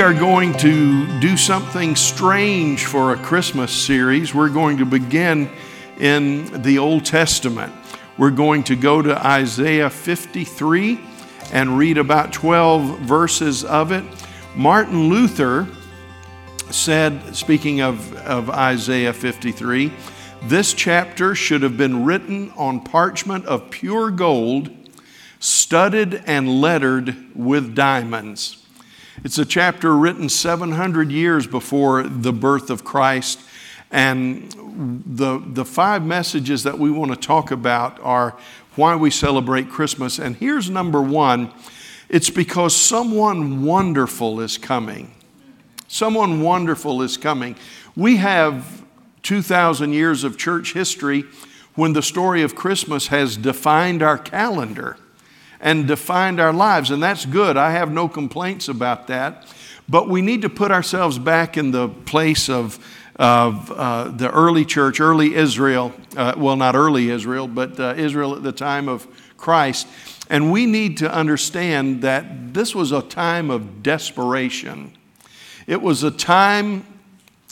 [0.00, 4.34] We are going to do something strange for a Christmas series.
[4.34, 5.50] We're going to begin
[5.98, 7.70] in the Old Testament.
[8.16, 10.98] We're going to go to Isaiah 53
[11.52, 14.02] and read about 12 verses of it.
[14.56, 15.68] Martin Luther
[16.70, 19.92] said, speaking of, of Isaiah 53,
[20.44, 24.70] this chapter should have been written on parchment of pure gold,
[25.40, 28.59] studded and lettered with diamonds.
[29.22, 33.40] It's a chapter written 700 years before the birth of Christ.
[33.90, 34.50] And
[35.06, 38.38] the, the five messages that we want to talk about are
[38.76, 40.18] why we celebrate Christmas.
[40.18, 41.52] And here's number one
[42.08, 45.14] it's because someone wonderful is coming.
[45.86, 47.56] Someone wonderful is coming.
[47.94, 48.84] We have
[49.22, 51.24] 2,000 years of church history
[51.74, 54.96] when the story of Christmas has defined our calendar
[55.60, 57.56] and defined our lives, and that's good.
[57.56, 59.46] I have no complaints about that.
[59.88, 62.78] But we need to put ourselves back in the place of,
[63.16, 65.92] of uh, the early church, early Israel.
[66.16, 69.88] Uh, well, not early Israel, but uh, Israel at the time of Christ.
[70.30, 74.92] And we need to understand that this was a time of desperation.
[75.66, 76.86] It was a time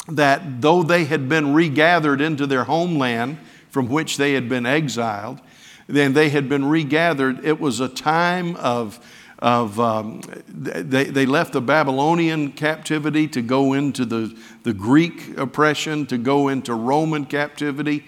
[0.06, 3.38] that though they had been regathered into their homeland
[3.70, 5.40] from which they had been exiled,
[5.88, 7.44] then they had been regathered.
[7.44, 9.00] It was a time of,
[9.38, 16.06] of um, they, they left the Babylonian captivity to go into the, the Greek oppression,
[16.06, 18.04] to go into Roman captivity.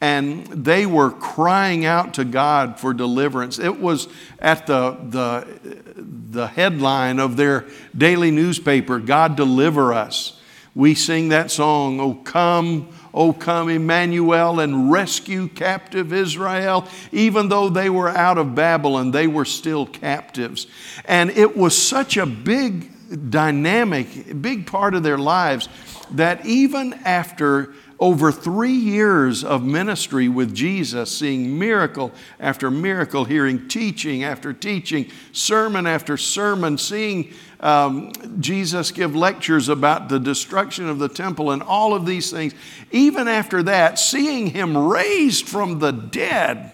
[0.00, 3.58] And they were crying out to God for deliverance.
[3.58, 4.06] It was
[4.38, 10.40] at the, the, the headline of their daily newspaper God deliver us.
[10.74, 16.86] We sing that song, Oh, come, oh, come, Emmanuel, and rescue captive Israel.
[17.12, 20.66] Even though they were out of Babylon, they were still captives.
[21.04, 22.90] And it was such a big
[23.30, 25.68] dynamic, big part of their lives
[26.10, 33.68] that even after over three years of ministry with Jesus, seeing miracle after miracle, hearing
[33.68, 37.32] teaching after teaching, sermon after sermon, seeing
[37.64, 42.52] um, Jesus give lectures about the destruction of the temple and all of these things.
[42.90, 46.72] Even after that, seeing him raised from the dead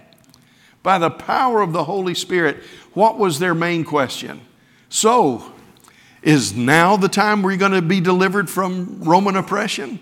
[0.82, 2.56] by the power of the Holy Spirit,
[2.92, 4.40] what was their main question?
[4.88, 5.52] So,
[6.22, 10.00] is now the time we're going to be delivered from Roman oppression?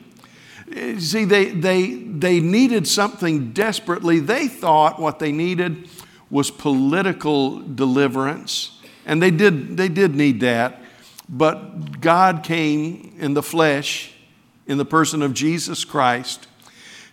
[0.99, 4.21] See, they, they, they needed something desperately.
[4.21, 5.87] They thought what they needed
[6.31, 8.78] was political deliverance.
[9.09, 10.81] And they did, they did need that.
[11.29, 14.13] But God came in the flesh,
[14.67, 16.47] in the person of Jesus Christ,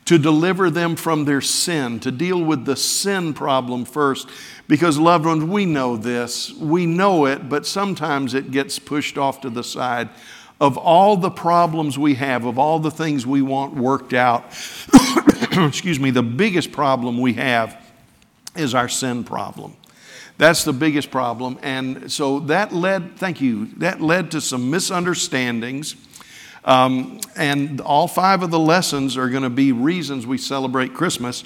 [0.04, 4.30] to deliver them from their sin, to deal with the sin problem first.
[4.68, 6.54] Because, loved ones, we know this.
[6.54, 10.10] We know it, but sometimes it gets pushed off to the side.
[10.60, 14.46] Of all the problems we have, of all the things we want worked out,
[15.52, 17.82] excuse me, the biggest problem we have
[18.56, 19.76] is our sin problem.
[20.38, 21.58] That's the biggest problem.
[21.62, 25.96] And so that led, thank you, that led to some misunderstandings.
[26.66, 31.44] Um, and all five of the lessons are going to be reasons we celebrate Christmas.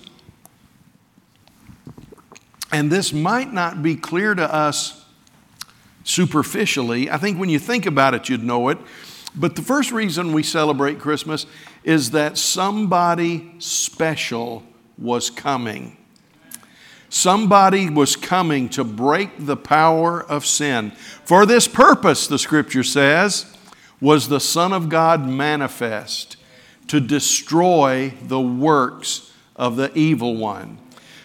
[2.72, 5.06] And this might not be clear to us
[6.04, 7.12] superficially.
[7.12, 8.78] I think when you think about it, you'd know it.
[9.36, 11.46] But the first reason we celebrate Christmas
[11.84, 14.64] is that somebody special
[14.98, 15.99] was coming.
[17.10, 20.92] Somebody was coming to break the power of sin.
[21.26, 23.56] For this purpose, the scripture says,
[24.00, 26.38] was the Son of God manifest
[26.88, 30.78] to destroy the works of the evil one.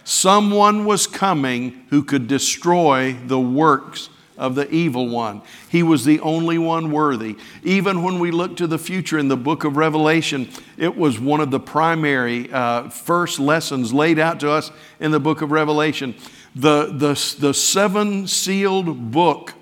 [0.05, 5.43] Someone was coming who could destroy the works of the evil one.
[5.69, 7.37] He was the only one worthy.
[7.63, 11.41] Even when we look to the future in the book of Revelation, it was one
[11.41, 14.71] of the primary uh, first lessons laid out to us
[15.01, 16.15] in the book of Revelation.
[16.55, 19.55] The, the, the seven sealed book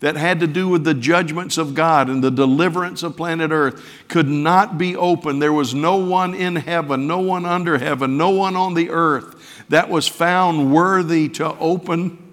[0.00, 3.82] that had to do with the judgments of God and the deliverance of planet Earth
[4.08, 5.40] could not be opened.
[5.40, 9.64] There was no one in heaven, no one under heaven, no one on the earth
[9.70, 12.23] that was found worthy to open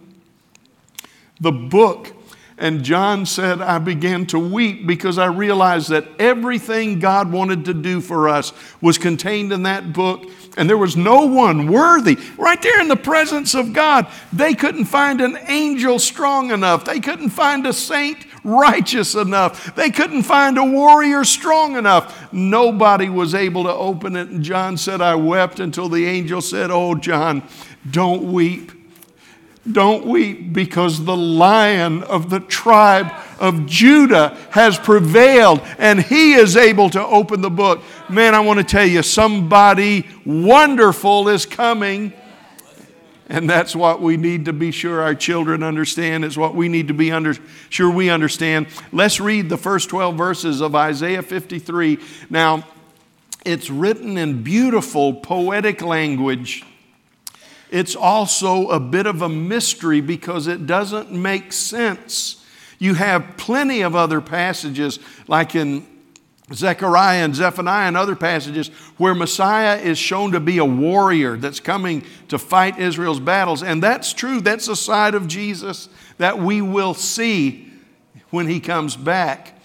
[1.42, 2.14] the book.
[2.62, 7.74] And John said, I began to weep because I realized that everything God wanted to
[7.74, 10.30] do for us was contained in that book.
[10.58, 12.20] And there was no one worthy.
[12.38, 16.86] Right there in the presence of God, they couldn't find an angel strong enough.
[16.86, 19.74] They couldn't find a saint righteous enough.
[19.74, 22.32] They couldn't find a warrior strong enough.
[22.32, 24.28] Nobody was able to open it.
[24.28, 27.42] And John said, I wept until the angel said, Oh, John,
[27.90, 28.81] don't weep
[29.70, 36.58] Don't weep because the lion of the tribe of Judah has prevailed and he is
[36.58, 37.84] able to open the book.
[38.10, 42.14] Man, I want to tell you, somebody wonderful is coming.
[43.30, 46.90] And that's what we need to be sure our children understand, is what we need
[46.90, 47.36] to be under,
[47.70, 48.68] sure we understand.
[48.92, 51.98] Let's read the first 12 verses of Isaiah 53.
[52.30, 52.68] Now,
[53.46, 56.66] it's written in beautiful poetic language.
[57.72, 62.46] It's also a bit of a mystery because it doesn't make sense.
[62.80, 65.88] You have plenty of other passages, like in
[66.54, 71.62] Zechariah and Zephaniah and other passages where Messiah is shown to be a warrior that's
[71.62, 73.64] coming to fight Israel's battles.
[73.64, 74.42] And that's true.
[74.42, 77.72] That's a side of Jesus that we will see
[78.32, 79.58] when he comes back.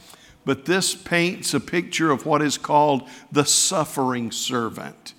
[0.44, 5.14] But this paints a picture of what is called the suffering servant.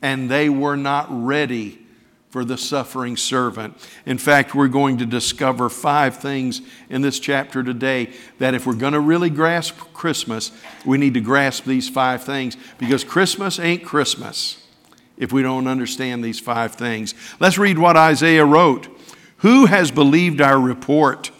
[0.00, 1.85] And they were not ready
[2.30, 3.76] for the suffering servant.
[4.04, 8.74] In fact, we're going to discover five things in this chapter today that if we're
[8.74, 10.52] going to really grasp Christmas,
[10.84, 14.62] we need to grasp these five things because Christmas ain't Christmas
[15.16, 17.14] if we don't understand these five things.
[17.40, 18.88] Let's read what Isaiah wrote.
[19.38, 21.30] Who has believed our report?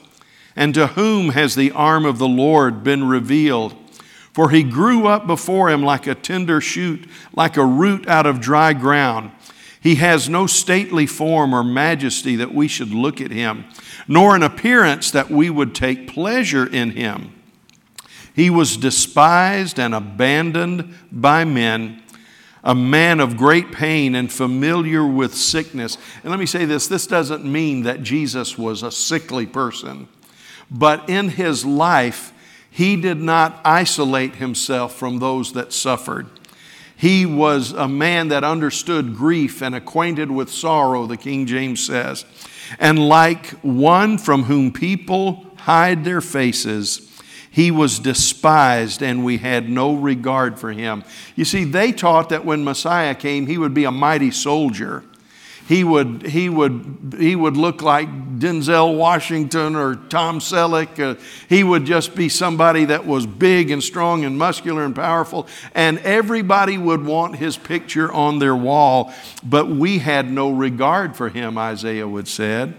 [0.54, 3.74] And to whom has the arm of the Lord been revealed?
[4.32, 8.40] For he grew up before him like a tender shoot, like a root out of
[8.40, 9.32] dry ground.
[9.80, 13.64] He has no stately form or majesty that we should look at him,
[14.08, 17.32] nor an appearance that we would take pleasure in him.
[18.34, 22.02] He was despised and abandoned by men,
[22.62, 25.96] a man of great pain and familiar with sickness.
[26.22, 30.08] And let me say this this doesn't mean that Jesus was a sickly person,
[30.70, 32.32] but in his life,
[32.70, 36.26] he did not isolate himself from those that suffered.
[36.96, 42.24] He was a man that understood grief and acquainted with sorrow, the King James says.
[42.78, 47.02] And like one from whom people hide their faces,
[47.50, 51.04] he was despised and we had no regard for him.
[51.36, 55.04] You see, they taught that when Messiah came, he would be a mighty soldier
[55.66, 58.08] he would, he would, he would look like
[58.38, 60.98] Denzel Washington or Tom Selleck.
[61.00, 65.48] Uh, he would just be somebody that was big and strong and muscular and powerful,
[65.74, 69.12] and everybody would want his picture on their wall.
[69.42, 72.74] But we had no regard for him, Isaiah would said.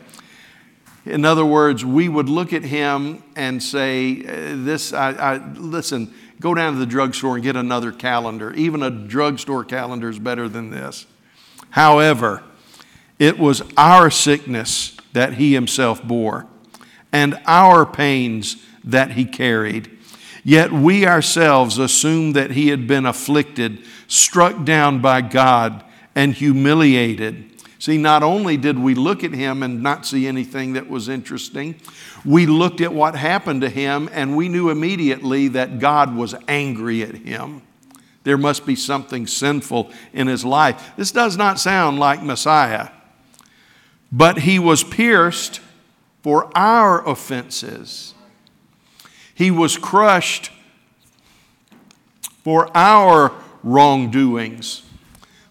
[1.06, 6.14] In other words, we would look at him and say, uh, "This, I, I listen."
[6.40, 8.54] Go down to the drugstore and get another calendar.
[8.54, 11.08] Even a drugstore calendar is better than this.
[11.72, 12.44] However,
[13.20, 16.46] it was our sickness that he himself bore,
[17.12, 19.98] and our pains that he carried.
[20.44, 25.84] Yet we ourselves assumed that he had been afflicted, struck down by God,
[26.16, 27.52] and humiliated.
[27.80, 31.76] See, not only did we look at him and not see anything that was interesting,
[32.26, 37.04] we looked at what happened to him and we knew immediately that God was angry
[37.04, 37.62] at him.
[38.24, 40.92] There must be something sinful in his life.
[40.98, 42.90] This does not sound like Messiah.
[44.12, 45.62] But he was pierced
[46.22, 48.14] for our offenses,
[49.34, 50.52] he was crushed
[52.44, 53.34] for our
[53.64, 54.84] wrongdoings.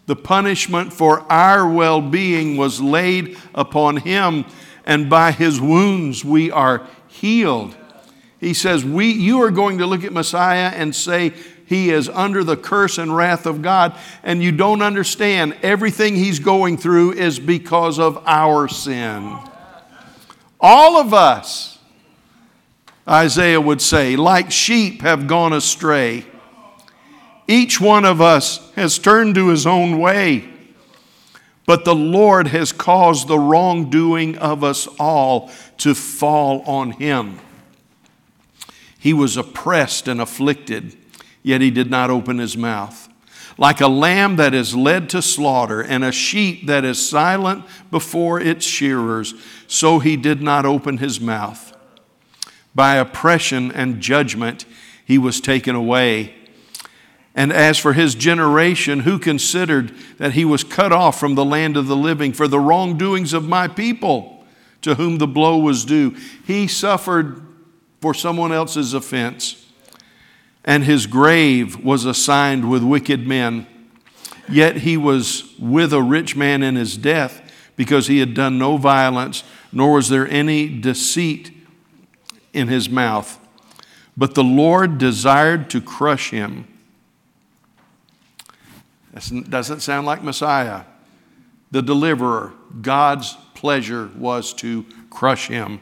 [0.07, 4.45] The punishment for our well being was laid upon him,
[4.85, 7.77] and by his wounds we are healed.
[8.39, 11.33] He says, we, You are going to look at Messiah and say,
[11.67, 16.39] he is under the curse and wrath of God, and you don't understand everything he's
[16.39, 19.37] going through is because of our sin.
[20.61, 21.79] All of us,
[23.09, 26.25] Isaiah would say, like sheep have gone astray.
[27.49, 30.49] Each one of us has turned to his own way,
[31.67, 37.41] but the Lord has caused the wrongdoing of us all to fall on him.
[38.99, 40.97] He was oppressed and afflicted
[41.47, 43.09] yet he did not open his mouth.
[43.57, 48.41] Like a lamb that is led to slaughter, and a sheep that is silent before
[48.41, 49.33] its shearers,
[49.69, 51.73] so he did not open his mouth.
[52.75, 54.65] By oppression and judgment
[55.05, 56.35] he was taken away.
[57.33, 61.77] And as for his generation, who considered that he was cut off from the land
[61.77, 64.45] of the living for the wrongdoings of my people,
[64.83, 66.17] to whom the blow was due?
[66.45, 67.41] He suffered
[68.01, 69.66] for someone else's offense
[70.67, 73.67] and his grave was assigned with wicked men.
[74.49, 77.43] Yet he was with a rich man in his death
[77.77, 81.53] because he had done no violence, nor was there any deceit
[82.53, 83.39] in his mouth.
[84.17, 86.67] But the Lord desired to crush him.
[89.13, 90.85] That doesn't sound like Messiah.
[91.71, 95.81] The deliverer, God's pleasure was to crush him,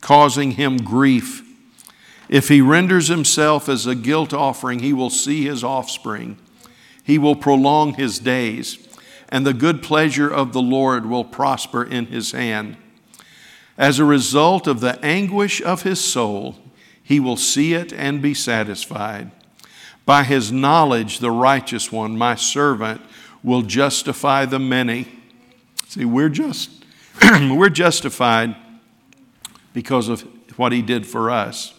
[0.00, 1.45] causing him grief.
[2.28, 6.38] If he renders himself as a guilt offering, he will see his offspring.
[7.02, 8.78] He will prolong his days,
[9.28, 12.76] and the good pleasure of the Lord will prosper in his hand.
[13.78, 16.56] As a result of the anguish of his soul,
[17.02, 19.30] he will see it and be satisfied.
[20.04, 23.00] By his knowledge, the righteous one, my servant,
[23.44, 25.06] will justify the many.
[25.88, 26.70] See, we're just
[27.22, 28.56] we're justified
[29.72, 30.22] because of
[30.56, 31.72] what he did for us.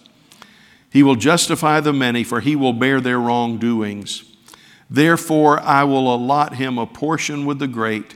[0.98, 4.24] He will justify the many, for he will bear their wrongdoings.
[4.90, 8.16] Therefore, I will allot him a portion with the great,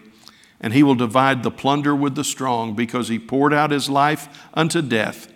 [0.59, 4.47] and he will divide the plunder with the strong, because he poured out his life
[4.55, 5.31] unto death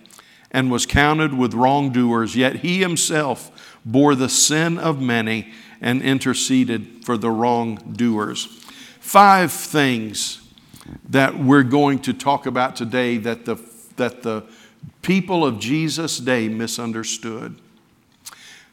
[0.49, 2.35] and was counted with wrongdoers.
[2.35, 8.45] Yet he himself bore the sin of many and interceded for the wrongdoers.
[8.99, 10.41] Five things
[11.09, 13.57] that we're going to talk about today that the,
[13.97, 14.45] that the
[15.01, 17.55] people of Jesus' day misunderstood.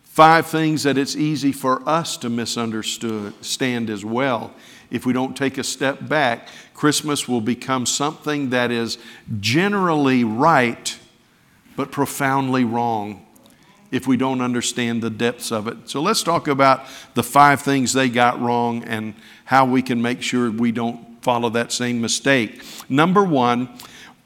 [0.03, 4.53] Five things that it's easy for us to misunderstand as well.
[4.91, 8.99] If we don't take a step back, Christmas will become something that is
[9.41, 10.99] generally right,
[11.77, 13.25] but profoundly wrong
[13.91, 15.89] if we don't understand the depths of it.
[15.89, 19.15] So let's talk about the five things they got wrong and
[19.45, 22.63] how we can make sure we don't follow that same mistake.
[22.89, 23.69] Number one,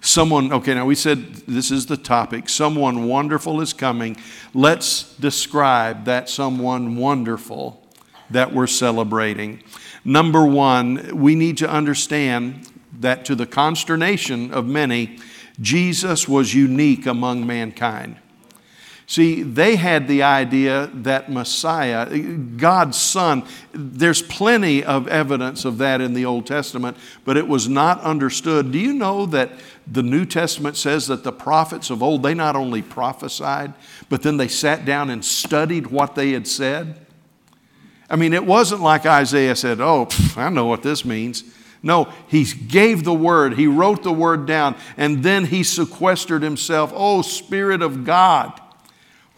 [0.00, 2.48] Someone, okay, now we said this is the topic.
[2.48, 4.16] Someone wonderful is coming.
[4.54, 7.82] Let's describe that someone wonderful
[8.30, 9.62] that we're celebrating.
[10.04, 12.68] Number one, we need to understand
[13.00, 15.18] that to the consternation of many,
[15.60, 18.16] Jesus was unique among mankind.
[19.08, 26.00] See, they had the idea that Messiah, God's Son, there's plenty of evidence of that
[26.00, 28.72] in the Old Testament, but it was not understood.
[28.72, 29.52] Do you know that
[29.86, 33.74] the New Testament says that the prophets of old, they not only prophesied,
[34.08, 37.06] but then they sat down and studied what they had said?
[38.10, 41.44] I mean, it wasn't like Isaiah said, Oh, I know what this means.
[41.80, 46.92] No, he gave the word, he wrote the word down, and then he sequestered himself.
[46.92, 48.60] Oh, Spirit of God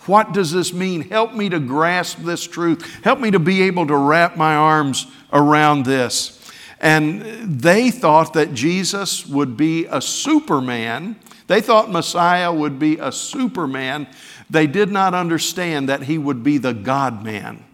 [0.09, 1.03] what does this mean?
[1.03, 3.05] Help me to grasp this truth.
[3.05, 6.35] Help me to be able to wrap my arms around this.
[6.81, 7.23] And
[7.61, 11.17] they thought that Jesus would be a superman.
[11.47, 14.07] They thought Messiah would be a superman.
[14.49, 17.65] They did not understand that he would be the God man.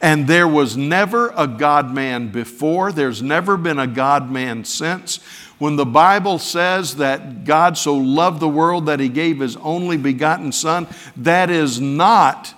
[0.00, 5.16] And there was never a God man before, there's never been a God man since.
[5.58, 9.96] When the Bible says that God so loved the world that he gave his only
[9.96, 10.86] begotten Son,
[11.16, 12.54] that is not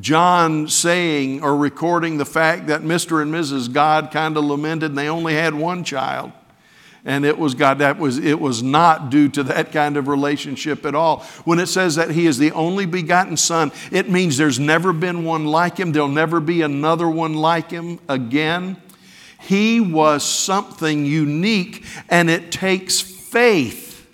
[0.00, 3.22] John saying or recording the fact that Mr.
[3.22, 3.72] and Mrs.
[3.72, 6.32] God kind of lamented and they only had one child.
[7.08, 10.84] And it was God, that was, it was not due to that kind of relationship
[10.84, 11.20] at all.
[11.46, 15.24] When it says that He is the only begotten Son, it means there's never been
[15.24, 18.76] one like Him, there'll never be another one like Him again.
[19.40, 24.06] He was something unique, and it takes faith.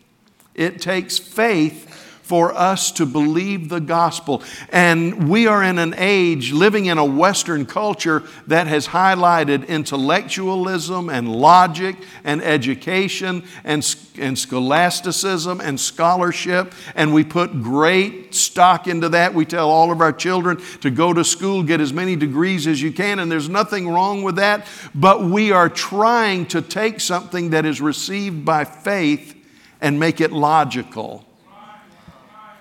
[0.55, 1.94] It takes faith
[2.25, 4.43] for us to believe the gospel.
[4.71, 11.11] And we are in an age living in a Western culture that has highlighted intellectualism
[11.11, 16.73] and logic and education and, and scholasticism and scholarship.
[16.95, 19.35] And we put great stock into that.
[19.35, 22.81] We tell all of our children to go to school, get as many degrees as
[22.81, 24.67] you can, and there's nothing wrong with that.
[24.95, 29.37] But we are trying to take something that is received by faith
[29.83, 31.27] and make it logical.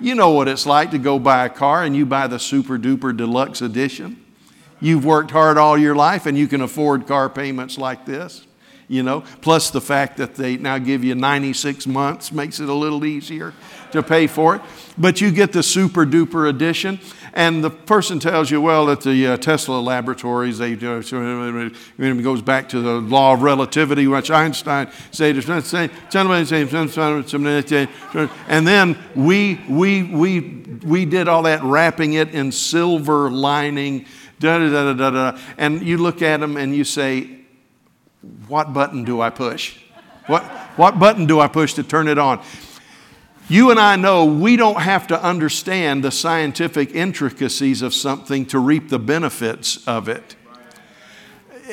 [0.04, 2.78] You know what it's like to go buy a car and you buy the super
[2.78, 4.22] duper deluxe edition.
[4.82, 8.46] You've worked hard all your life and you can afford car payments like this,
[8.88, 9.24] you know.
[9.42, 13.54] Plus, the fact that they now give you 96 months makes it a little easier
[13.94, 14.62] to pay for it.
[14.98, 17.00] But you get the super duper edition,
[17.34, 22.70] and the person tells you, well, at the uh, Tesla laboratories, they it goes back
[22.70, 25.36] to the law of relativity, which Einstein said,
[28.48, 30.40] and then we, we, we,
[30.86, 34.06] we did all that wrapping it in silver lining,
[34.40, 35.40] da da da da da.
[35.58, 37.43] And you look at them and you say,
[38.48, 39.78] what button do I push?
[40.28, 40.44] What,
[40.78, 42.42] what button do I push to turn it on?
[43.50, 48.60] You and I know we don't have to understand the scientific intricacies of something to
[48.60, 50.38] reap the benefits of it.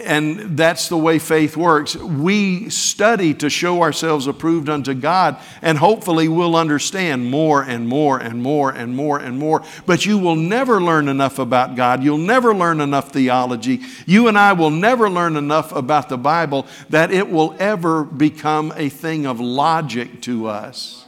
[0.01, 1.97] And that's the way faith works.
[1.97, 8.19] We study to show ourselves approved unto God, and hopefully we'll understand more and more
[8.19, 9.63] and more and more and more.
[9.87, 12.03] But you will never learn enough about God.
[12.03, 13.81] You'll never learn enough theology.
[14.07, 18.73] You and I will never learn enough about the Bible that it will ever become
[18.77, 21.07] a thing of logic to us.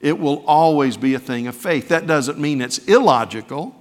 [0.00, 1.88] It will always be a thing of faith.
[1.88, 3.74] That doesn't mean it's illogical,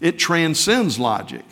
[0.00, 1.44] it transcends logic.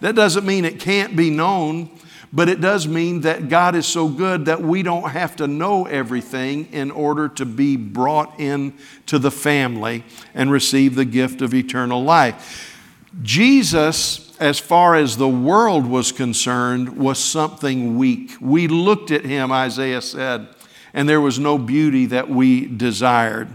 [0.00, 1.90] That doesn't mean it can't be known,
[2.32, 5.86] but it does mean that God is so good that we don't have to know
[5.86, 8.74] everything in order to be brought in
[9.06, 12.74] to the family and receive the gift of eternal life.
[13.22, 18.32] Jesus, as far as the world was concerned, was something weak.
[18.40, 20.48] We looked at him, Isaiah said,
[20.92, 23.48] and there was no beauty that we desired.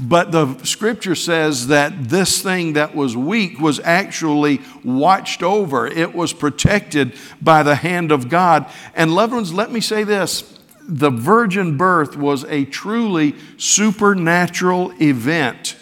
[0.00, 6.14] But the scripture says that this thing that was weak was actually watched over, it
[6.14, 8.66] was protected by the hand of God.
[8.94, 15.76] And, loved ones, let me say this the virgin birth was a truly supernatural event.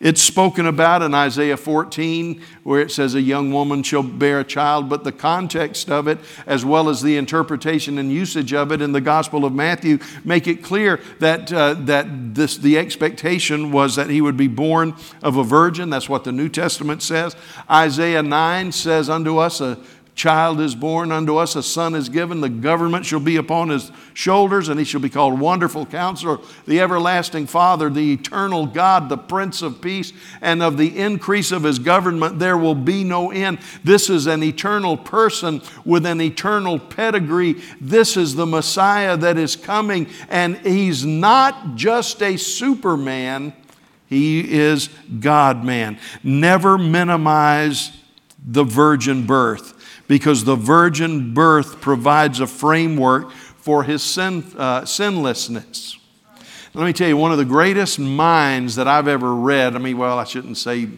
[0.00, 4.44] It's spoken about in Isaiah 14, where it says, A young woman shall bear a
[4.44, 8.80] child, but the context of it, as well as the interpretation and usage of it
[8.80, 13.96] in the Gospel of Matthew, make it clear that, uh, that this, the expectation was
[13.96, 15.90] that he would be born of a virgin.
[15.90, 17.34] That's what the New Testament says.
[17.68, 19.78] Isaiah 9 says, Unto us a
[20.18, 23.92] child is born unto us, a son is given, the government shall be upon his
[24.14, 29.16] shoulders, and he shall be called Wonderful Counselor, the Everlasting Father, the Eternal God, the
[29.16, 33.60] Prince of Peace, and of the increase of his government there will be no end.
[33.84, 37.62] This is an eternal person with an eternal pedigree.
[37.80, 43.52] This is the Messiah that is coming, and he's not just a Superman.
[44.08, 44.88] He is
[45.20, 46.00] God man.
[46.24, 47.92] Never minimize
[48.44, 49.77] the virgin birth
[50.08, 55.96] because the virgin birth provides a framework for his sin, uh, sinlessness.
[56.74, 59.98] Let me tell you, one of the greatest minds that I've ever read, I mean,
[59.98, 60.88] well, I shouldn't say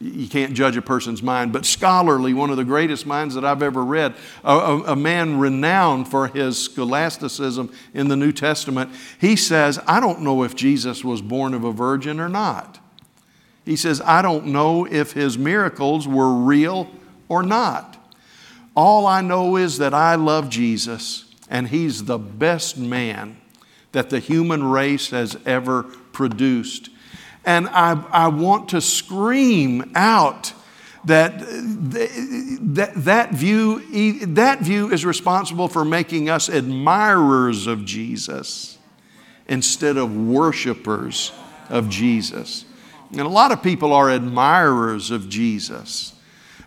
[0.00, 3.62] you can't judge a person's mind, but scholarly, one of the greatest minds that I've
[3.62, 9.34] ever read, a, a, a, man renowned for his scholasticism in the New Testament, he
[9.34, 12.80] says, I don't know if Jesus was born of a virgin or not.
[13.64, 16.90] He says, I don't know if his miracles were real
[17.28, 18.03] or not.
[18.76, 23.36] All I know is that I love Jesus, and He's the best man
[23.92, 26.90] that the human race has ever produced.
[27.44, 30.52] And I, I want to scream out
[31.04, 38.78] that, that, that, view, that view is responsible for making us admirers of Jesus
[39.46, 41.32] instead of worshipers
[41.68, 42.64] of Jesus.
[43.12, 46.13] And a lot of people are admirers of Jesus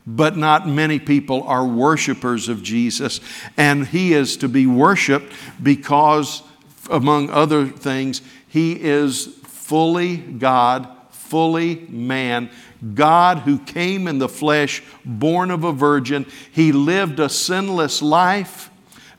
[0.08, 3.20] but not many people are worshipers of Jesus.
[3.58, 6.42] And he is to be worshiped because,
[6.90, 12.50] among other things, he is fully God, fully man.
[12.94, 16.26] God who came in the flesh, born of a virgin.
[16.52, 18.70] He lived a sinless life,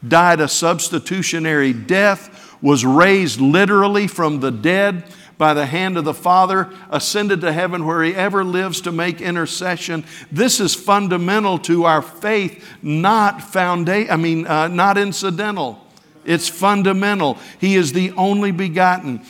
[0.07, 5.05] died a substitutionary death, was raised literally from the dead
[5.39, 9.21] by the hand of the Father, ascended to heaven where he ever lives to make
[9.21, 10.05] intercession.
[10.31, 15.85] This is fundamental to our faith, not founda- I mean, uh, not incidental.
[16.25, 17.39] It's fundamental.
[17.59, 19.23] He is the only begotten.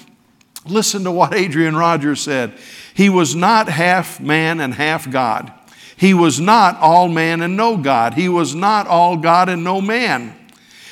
[0.67, 2.55] Listen to what Adrian Rogers said.
[2.95, 5.53] He was not half man and half God.
[5.97, 8.15] He was not all man and no God.
[8.15, 10.35] He was not all God and no man.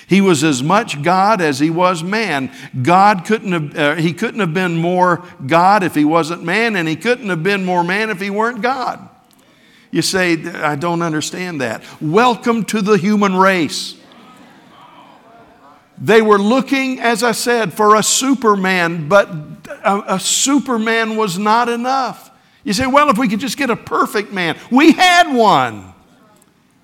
[0.09, 2.53] He was as much God as he was man.
[2.81, 6.87] God couldn't have, uh, he couldn't have been more God if he wasn't man, and
[6.87, 9.09] he couldn't have been more man if he weren't God.
[9.91, 11.83] You say, I don't understand that.
[12.01, 13.97] Welcome to the human race.
[15.99, 19.29] They were looking, as I said, for a superman, but
[19.83, 22.31] a, a superman was not enough.
[22.63, 25.95] You say, well, if we could just get a perfect man, we had one.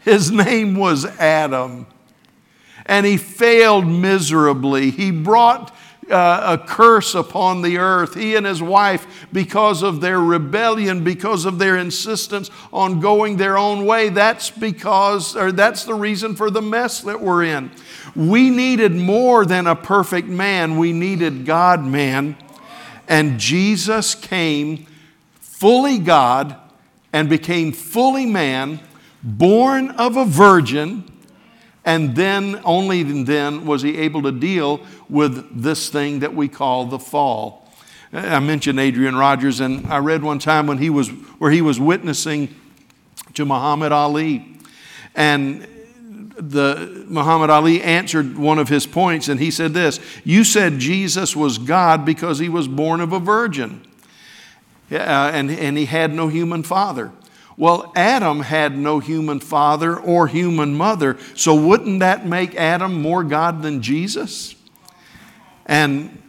[0.00, 1.86] His name was Adam
[2.86, 4.90] and he failed miserably.
[4.90, 5.74] He brought
[6.10, 11.44] uh, a curse upon the earth, he and his wife, because of their rebellion, because
[11.44, 14.08] of their insistence on going their own way.
[14.08, 17.70] That's because, or that's the reason for the mess that we're in.
[18.16, 22.36] We needed more than a perfect man, we needed God man.
[23.08, 24.86] And Jesus came
[25.40, 26.56] fully God
[27.12, 28.80] and became fully man,
[29.22, 31.11] born of a virgin
[31.84, 36.86] and then, only then, was he able to deal with this thing that we call
[36.86, 37.68] the fall.
[38.12, 41.80] I mentioned Adrian Rogers, and I read one time when he was, where he was
[41.80, 42.54] witnessing
[43.34, 44.58] to Muhammad Ali.
[45.14, 45.66] And
[46.36, 51.34] the Muhammad Ali answered one of his points, and he said this You said Jesus
[51.34, 53.82] was God because he was born of a virgin,
[54.90, 57.12] uh, and, and he had no human father.
[57.56, 63.22] Well, Adam had no human father or human mother, so wouldn't that make Adam more
[63.22, 64.54] God than Jesus?
[65.66, 66.22] And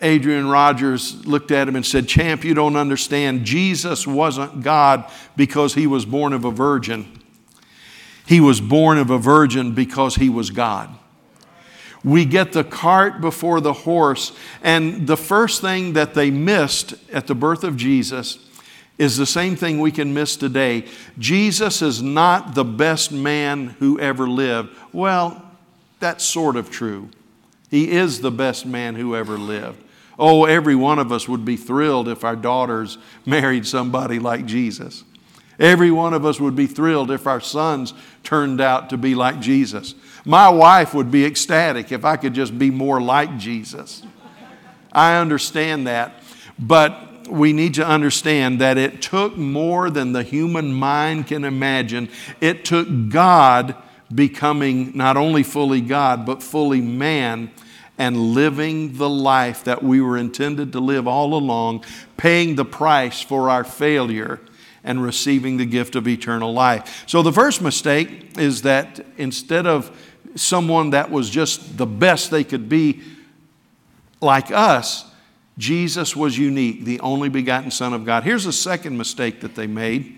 [0.00, 3.44] Adrian Rogers looked at him and said, Champ, you don't understand.
[3.44, 7.20] Jesus wasn't God because he was born of a virgin.
[8.26, 10.90] He was born of a virgin because he was God.
[12.04, 17.26] We get the cart before the horse, and the first thing that they missed at
[17.26, 18.38] the birth of Jesus
[18.98, 20.84] is the same thing we can miss today.
[21.18, 24.76] Jesus is not the best man who ever lived.
[24.92, 25.40] Well,
[26.00, 27.08] that's sort of true.
[27.70, 29.82] He is the best man who ever lived.
[30.18, 35.04] Oh, every one of us would be thrilled if our daughters married somebody like Jesus.
[35.60, 39.40] Every one of us would be thrilled if our sons turned out to be like
[39.40, 39.94] Jesus.
[40.24, 44.02] My wife would be ecstatic if I could just be more like Jesus.
[44.92, 46.22] I understand that.
[46.58, 52.08] But we need to understand that it took more than the human mind can imagine.
[52.40, 53.76] It took God
[54.14, 57.50] becoming not only fully God, but fully man
[57.98, 61.84] and living the life that we were intended to live all along,
[62.16, 64.40] paying the price for our failure
[64.84, 67.04] and receiving the gift of eternal life.
[67.06, 69.90] So the first mistake is that instead of
[70.36, 73.02] someone that was just the best they could be
[74.20, 75.04] like us,
[75.58, 78.22] Jesus was unique, the only begotten Son of God.
[78.22, 80.16] Here's a second mistake that they made.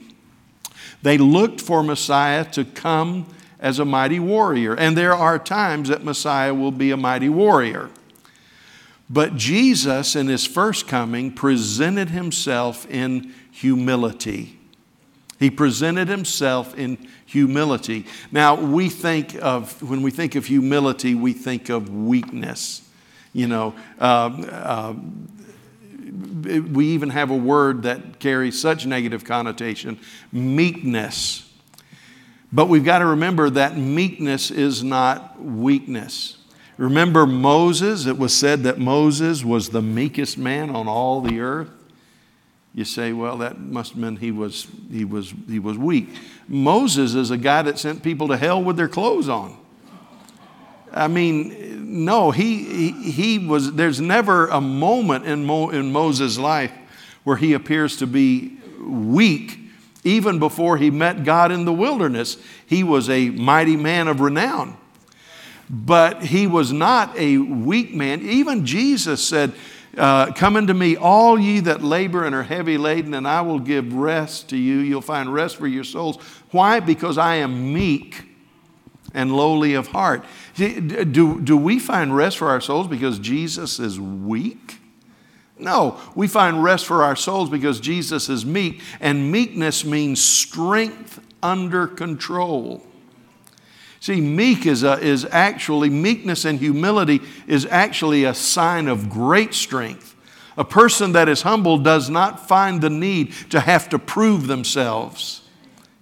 [1.03, 3.27] They looked for Messiah to come
[3.59, 4.75] as a mighty warrior.
[4.75, 7.91] And there are times that Messiah will be a mighty warrior.
[9.09, 14.59] But Jesus, in his first coming, presented himself in humility.
[15.39, 18.05] He presented himself in humility.
[18.31, 22.83] Now, we think of, when we think of humility, we think of weakness.
[23.33, 24.95] You know, uh, uh,
[26.43, 29.99] we even have a word that carries such negative connotation
[30.33, 31.47] meekness.
[32.53, 36.39] But we've got to remember that meekness is not weakness.
[36.77, 38.07] Remember Moses?
[38.07, 41.71] It was said that Moses was the meekest man on all the earth.
[42.75, 46.09] You say, well, that must mean he was, he, was, he was weak.
[46.49, 49.57] Moses is a guy that sent people to hell with their clothes on.
[50.93, 56.39] I mean, no, he, he, he was, there's never a moment in, Mo, in Moses'
[56.39, 56.73] life
[57.25, 59.61] where he appears to be weak
[60.05, 64.77] even before he met God in the wilderness, he was a mighty man of renown.
[65.69, 68.23] But he was not a weak man.
[68.23, 69.53] Even Jesus said,
[69.97, 73.59] uh, Come unto me, all ye that labor and are heavy laden, and I will
[73.59, 74.79] give rest to you.
[74.79, 76.17] You'll find rest for your souls.
[76.51, 76.81] Why?
[76.81, 78.25] Because I am meek
[79.13, 80.25] and lowly of heart.
[80.61, 84.79] Do, do we find rest for our souls because Jesus is weak?
[85.59, 91.21] No, we find rest for our souls because Jesus is meek, and meekness means strength
[91.43, 92.83] under control.
[94.01, 99.53] See, meek is, a, is actually, meekness and humility is actually a sign of great
[99.53, 100.17] strength.
[100.57, 105.43] A person that is humble does not find the need to have to prove themselves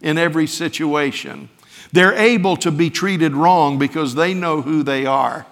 [0.00, 1.48] in every situation.
[1.92, 5.46] They're able to be treated wrong because they know who they are.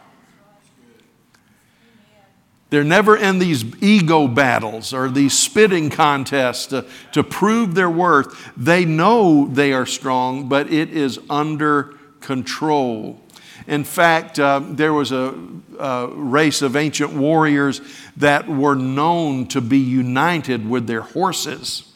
[2.69, 8.53] They're never in these ego battles or these spitting contests to, to prove their worth.
[8.57, 13.21] They know they are strong, but it is under control.
[13.69, 15.35] In fact, uh, there was a,
[15.79, 17.81] a race of ancient warriors
[18.17, 21.96] that were known to be united with their horses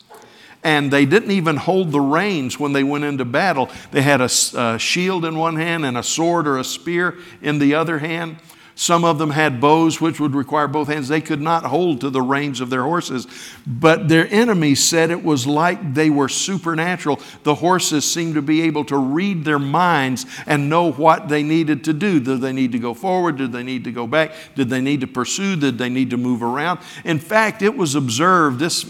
[0.62, 3.70] and they didn't even hold the reins when they went into battle.
[3.92, 7.59] They had a, a, shield in one hand and a sword or a spear in
[7.59, 8.37] the other hand.
[8.75, 11.09] Some of them had bows which would require both hands.
[11.09, 13.27] They could not hold to the reins of their horses.
[13.66, 17.20] But their enemies said it was like they were supernatural.
[17.42, 21.85] The horses seemed to be able to read their minds and know what they needed
[21.85, 22.20] to do.
[22.20, 23.37] Did they need to go forward?
[23.37, 24.33] Did they need to go back?
[24.55, 25.57] Did they need to pursue?
[25.57, 26.81] Did they need to move around?
[27.05, 28.87] In fact, it was observed, this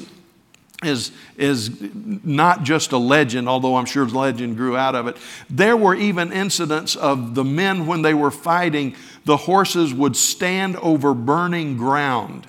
[0.83, 5.17] is, is not just a legend, although I'm sure the legend grew out of it.
[5.49, 10.77] There were even incidents of the men when they were fighting, the horses would stand
[10.77, 12.47] over burning ground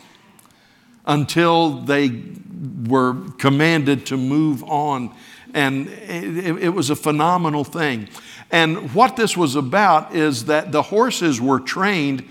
[1.05, 2.21] until they
[2.87, 5.13] were commanded to move on.
[5.53, 8.07] And it, it was a phenomenal thing.
[8.49, 12.23] And what this was about is that the horses were trained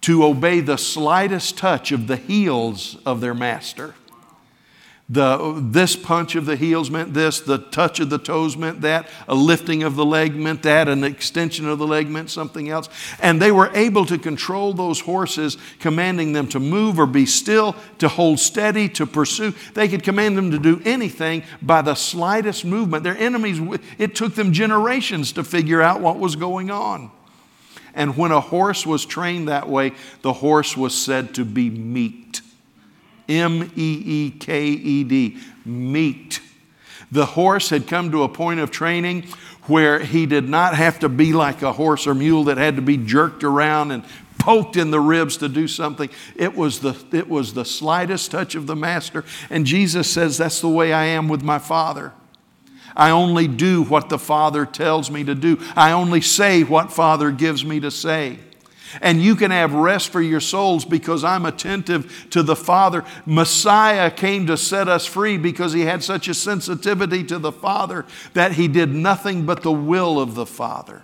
[0.00, 3.94] to obey the slightest touch of the heels of their master.
[5.10, 9.08] The, this punch of the heels meant this, the touch of the toes meant that,
[9.26, 12.90] a lifting of the leg meant that, an extension of the leg meant something else.
[13.18, 17.74] And they were able to control those horses, commanding them to move or be still,
[18.00, 19.54] to hold steady, to pursue.
[19.72, 23.02] They could command them to do anything by the slightest movement.
[23.02, 23.60] Their enemies,
[23.96, 27.10] it took them generations to figure out what was going on.
[27.94, 32.27] And when a horse was trained that way, the horse was said to be meek.
[33.28, 36.40] M E E K E D, meek.
[37.10, 39.24] The horse had come to a point of training
[39.62, 42.82] where he did not have to be like a horse or mule that had to
[42.82, 44.04] be jerked around and
[44.38, 46.08] poked in the ribs to do something.
[46.36, 49.24] It was the, it was the slightest touch of the master.
[49.50, 52.12] And Jesus says, That's the way I am with my Father.
[52.96, 55.58] I only do what the Father tells me to do.
[55.76, 58.38] I only say what Father gives me to say.
[59.00, 63.04] And you can have rest for your souls because I'm attentive to the Father.
[63.26, 68.06] Messiah came to set us free because he had such a sensitivity to the Father
[68.34, 71.02] that he did nothing but the will of the Father.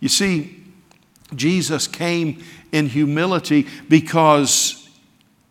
[0.00, 0.64] You see,
[1.34, 4.88] Jesus came in humility because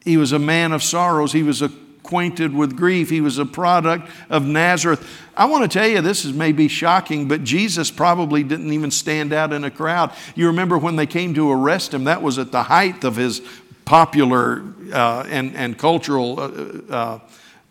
[0.04, 1.34] he was a man of sorrows.
[1.34, 1.62] He was
[2.06, 3.10] acquainted with grief.
[3.10, 5.06] He was a product of Nazareth.
[5.36, 9.34] I want to tell you, this is maybe shocking, but Jesus probably didn't even stand
[9.34, 10.13] out in a crowd.
[10.36, 13.41] You remember when they came to arrest him, that was at the height of his
[13.86, 14.63] popular
[14.94, 17.20] uh, and, and cultural uh, uh,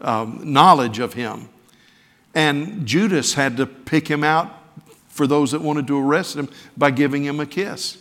[0.00, 1.48] um, knowledge of him.
[2.34, 4.52] And Judas had to pick him out
[5.06, 7.98] for those that wanted to arrest him by giving him a kiss.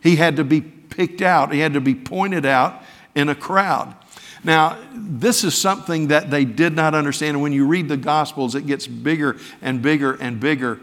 [0.00, 2.80] He had to be picked out, he had to be pointed out
[3.16, 3.96] in a crowd.
[4.44, 7.36] Now, this is something that they did not understand.
[7.36, 10.80] And when you read the Gospels, it gets bigger and bigger and bigger.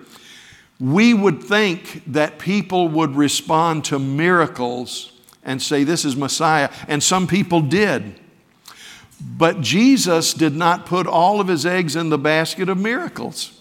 [0.79, 5.11] We would think that people would respond to miracles
[5.43, 6.71] and say, This is Messiah.
[6.87, 8.19] And some people did.
[9.23, 13.59] But Jesus did not put all of his eggs in the basket of miracles.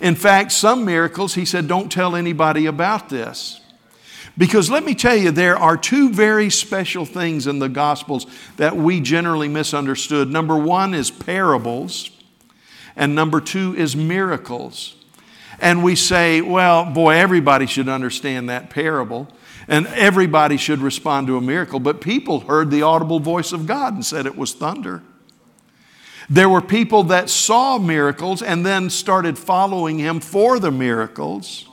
[0.00, 3.59] In fact, some miracles, he said, Don't tell anybody about this.
[4.38, 8.76] Because let me tell you, there are two very special things in the Gospels that
[8.76, 10.30] we generally misunderstood.
[10.30, 12.10] Number one is parables,
[12.96, 14.96] and number two is miracles.
[15.58, 19.28] And we say, well, boy, everybody should understand that parable,
[19.68, 21.80] and everybody should respond to a miracle.
[21.80, 25.02] But people heard the audible voice of God and said it was thunder.
[26.30, 31.68] There were people that saw miracles and then started following him for the miracles.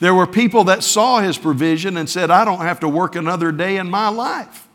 [0.00, 3.52] There were people that saw his provision and said, I don't have to work another
[3.52, 4.66] day in my life.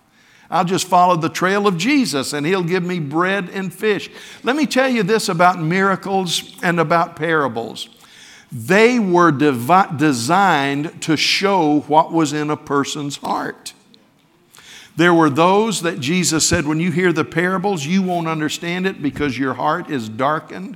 [0.49, 4.09] I'll just follow the trail of Jesus and he'll give me bread and fish.
[4.43, 7.87] Let me tell you this about miracles and about parables.
[8.51, 13.73] They were devi- designed to show what was in a person's heart.
[14.97, 19.01] There were those that Jesus said, when you hear the parables, you won't understand it
[19.01, 20.75] because your heart is darkened.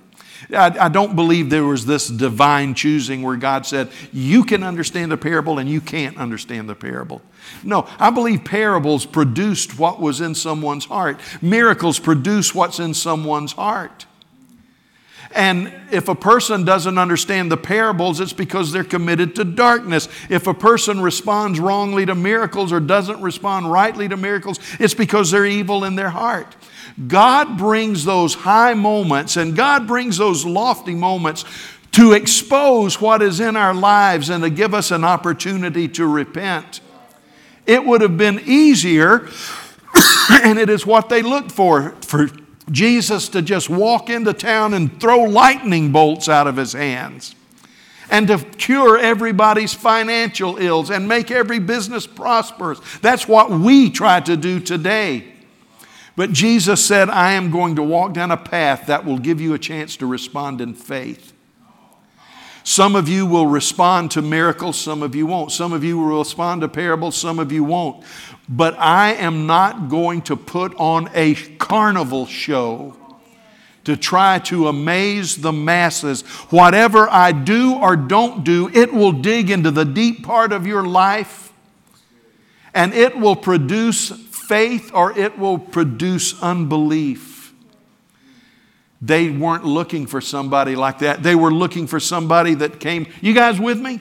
[0.52, 5.12] I, I, don't believe there was this divine choosing where God said, You can understand
[5.12, 7.22] the parable and you can't understand the parable.
[7.64, 13.54] No, I believe parables produced what was in someone's heart, miracles produce what's in someone's
[13.54, 14.06] heart.
[15.36, 20.08] And if a person doesn't understand the parables, it's because they're committed to darkness.
[20.30, 25.32] If a person responds wrongly to miracles or doesn't respond rightly to miracles, it's because
[25.32, 26.56] they're evil in their heart.
[27.08, 31.44] God brings those high moments and God brings those lofty moments
[31.92, 36.80] to expose what is in our lives and to give us an opportunity to repent.
[37.66, 39.28] It would have been easier,
[40.32, 42.30] and it is what they looked for, for
[42.72, 47.36] Jesus to just walk into town and throw lightning bolts out of his hands
[48.10, 52.80] and to cure everybody's financial ills and make every business prosperous.
[53.00, 55.32] That's what we try to do today.
[56.16, 59.54] But Jesus said, I am going to walk down a path that will give you
[59.54, 61.34] a chance to respond in faith.
[62.64, 65.52] Some of you will respond to miracles, some of you won't.
[65.52, 68.04] Some of you will respond to parables, some of you won't.
[68.48, 72.96] But I am not going to put on a carnival show
[73.86, 76.22] to try to amaze the masses.
[76.50, 80.84] Whatever I do or don't do, it will dig into the deep part of your
[80.84, 81.54] life
[82.74, 87.54] and it will produce faith or it will produce unbelief.
[89.02, 91.24] They weren't looking for somebody like that.
[91.24, 93.08] They were looking for somebody that came.
[93.22, 94.00] You guys with me?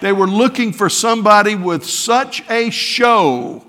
[0.00, 3.65] They were looking for somebody with such a show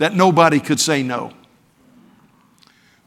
[0.00, 1.30] that nobody could say no.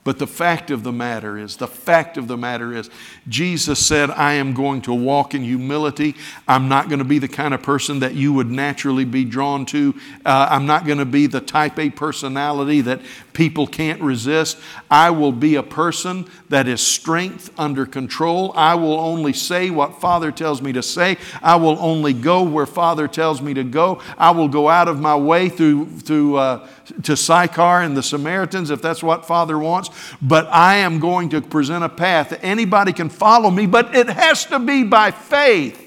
[0.03, 2.89] But the fact of the matter is, the fact of the matter is,
[3.29, 6.15] Jesus said, I am going to walk in humility.
[6.45, 9.65] I'm not going to be the kind of person that you would naturally be drawn
[9.67, 9.95] to.
[10.25, 12.99] Uh, I'm not going to be the type A personality that
[13.31, 14.59] people can't resist.
[14.91, 18.51] I will be a person that is strength under control.
[18.57, 21.17] I will only say what Father tells me to say.
[21.41, 24.01] I will only go where Father tells me to go.
[24.17, 26.67] I will go out of my way through, through uh,
[27.03, 29.89] to Sychar and the Samaritans if that's what Father wants.
[30.21, 32.37] But I am going to present a path.
[32.43, 35.79] Anybody can follow me, but it has to be by faith.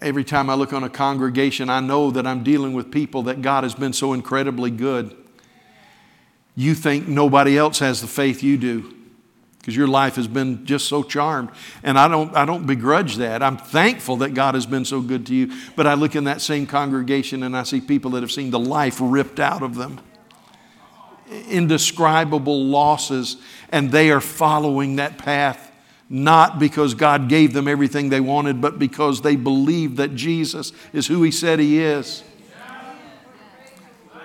[0.00, 3.40] Every time I look on a congregation, I know that I'm dealing with people that
[3.40, 5.16] God has been so incredibly good.
[6.56, 8.95] You think nobody else has the faith you do
[9.66, 11.50] because your life has been just so charmed.
[11.82, 13.42] And I don't, I don't begrudge that.
[13.42, 15.52] I'm thankful that God has been so good to you.
[15.74, 18.60] But I look in that same congregation and I see people that have seen the
[18.60, 19.98] life ripped out of them,
[21.48, 23.38] indescribable losses,
[23.70, 25.72] and they are following that path.
[26.08, 31.08] Not because God gave them everything they wanted, but because they believe that Jesus is
[31.08, 32.22] who He said He is.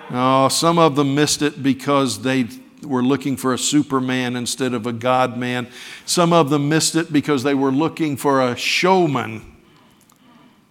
[0.08, 2.46] Oh, some of them missed it because they
[2.84, 5.68] were looking for a Superman instead of a God man.
[6.06, 9.56] Some of them missed it because they were looking for a showman,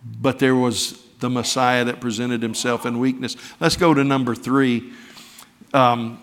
[0.04, 3.36] but there was the Messiah that presented himself in weakness.
[3.60, 4.91] Let's go to number three.
[5.74, 6.21] Um,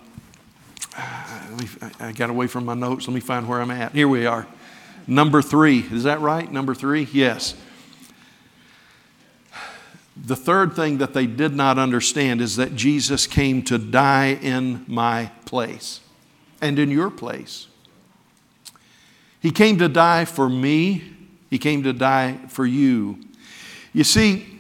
[2.01, 3.09] I got away from my notes.
[3.09, 3.93] Let me find where I'm at.
[3.93, 4.47] Here we are.
[5.07, 5.81] Number three.
[5.81, 6.51] Is that right?
[6.53, 7.09] Number three?
[7.13, 7.55] Yes.
[10.25, 14.85] The third thing that they did not understand is that Jesus came to die in
[14.87, 16.01] my place
[16.61, 17.69] and in your place.
[19.41, 21.15] He came to die for me,
[21.51, 23.19] He came to die for you.
[23.93, 24.59] You see,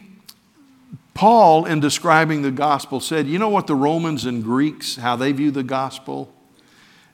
[1.15, 5.33] Paul, in describing the gospel, said, You know what the Romans and Greeks, how they
[5.33, 6.33] view the gospel?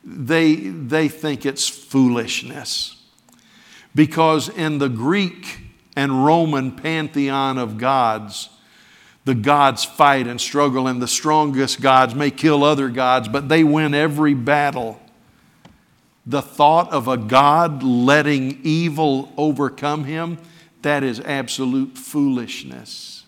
[0.05, 3.03] They, they think it's foolishness.
[3.95, 5.64] Because in the Greek
[5.97, 8.49] and Roman pantheon of gods.
[9.25, 13.65] The gods fight and struggle, and the strongest gods may kill other gods, but they
[13.65, 15.01] win every battle.
[16.27, 20.39] The thought of a God letting evil overcome him,
[20.83, 23.25] that is absolute foolishness.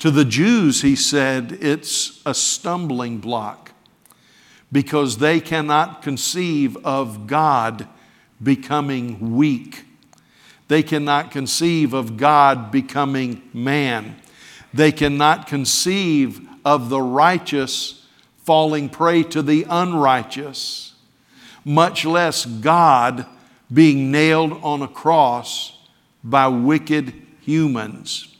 [0.00, 3.72] To the Jews, he said, it's a stumbling block
[4.70, 7.88] because they cannot conceive of God
[8.42, 9.85] becoming weak
[10.68, 14.16] they cannot conceive of God becoming man.
[14.74, 18.04] They cannot conceive of the righteous
[18.42, 20.94] falling prey to the unrighteous,
[21.64, 23.26] much less God
[23.72, 25.76] being nailed on a cross
[26.22, 28.32] by wicked humans.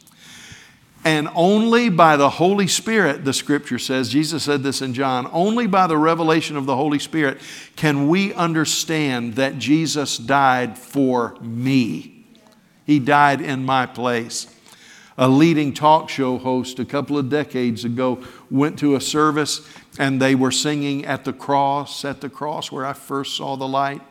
[1.03, 5.65] And only by the Holy Spirit, the scripture says, Jesus said this in John, only
[5.65, 7.39] by the revelation of the Holy Spirit
[7.77, 12.16] can we understand that Jesus died for me.
[12.87, 14.47] He died in my place.
[15.17, 19.67] A leading talk show host a couple of decades ago went to a service
[19.99, 23.67] and they were singing at the cross, at the cross where I first saw the
[23.67, 24.01] light.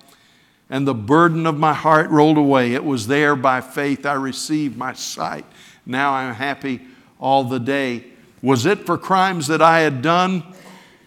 [0.69, 2.75] And the burden of my heart rolled away.
[2.75, 5.47] It was there by faith I received my sight.
[5.87, 6.83] Now I'm happy
[7.19, 8.05] all the day.
[8.43, 10.43] Was it for crimes that I had done?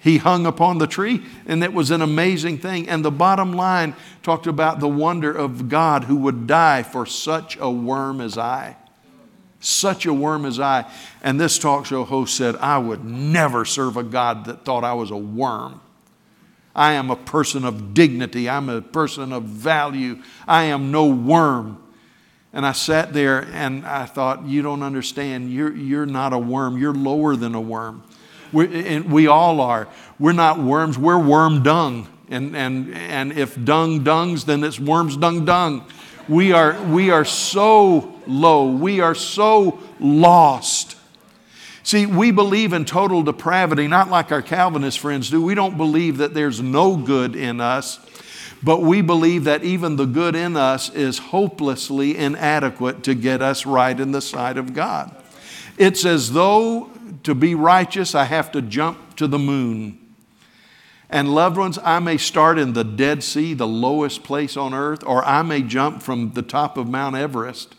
[0.01, 2.87] He hung upon the tree, and it was an amazing thing.
[2.87, 7.57] And the bottom line talked about the wonder of God who would die for such
[7.57, 8.77] a worm as I.
[9.59, 10.89] Such a worm as I.
[11.21, 14.93] And this talk show host said, I would never serve a God that thought I
[14.93, 15.81] was a worm.
[16.73, 18.49] I am a person of dignity.
[18.49, 20.21] I'm a person of value.
[20.47, 21.83] I am no worm.
[22.53, 25.51] And I sat there and I thought, You don't understand.
[25.51, 26.77] You're, you're not a worm.
[26.77, 28.03] You're lower than a worm.
[28.51, 29.87] We, and we all are.
[30.19, 32.07] We're not worms, we're worm dung.
[32.29, 35.85] And, and, and if dung dungs, then it's worms dung dung.
[36.27, 38.71] We are, we are so low.
[38.71, 40.95] We are so lost.
[41.81, 45.41] See, we believe in total depravity, not like our Calvinist friends do.
[45.41, 47.99] We don't believe that there's no good in us,
[48.61, 53.65] but we believe that even the good in us is hopelessly inadequate to get us
[53.65, 55.15] right in the sight of God.
[55.79, 56.91] It's as though
[57.23, 59.97] to be righteous, I have to jump to the moon.
[61.09, 65.03] And loved ones, I may start in the Dead Sea, the lowest place on earth,
[65.03, 67.73] or I may jump from the top of Mount Everest,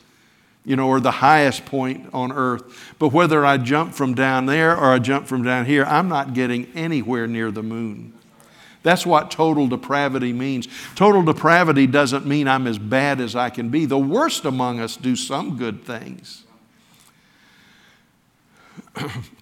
[0.65, 2.95] you know, or the highest point on earth.
[2.99, 6.35] But whether I jump from down there or I jump from down here, I'm not
[6.35, 8.15] getting anywhere near the moon.
[8.83, 10.67] That's what total depravity means.
[10.95, 13.85] Total depravity doesn't mean I'm as bad as I can be.
[13.85, 16.45] The worst among us do some good things.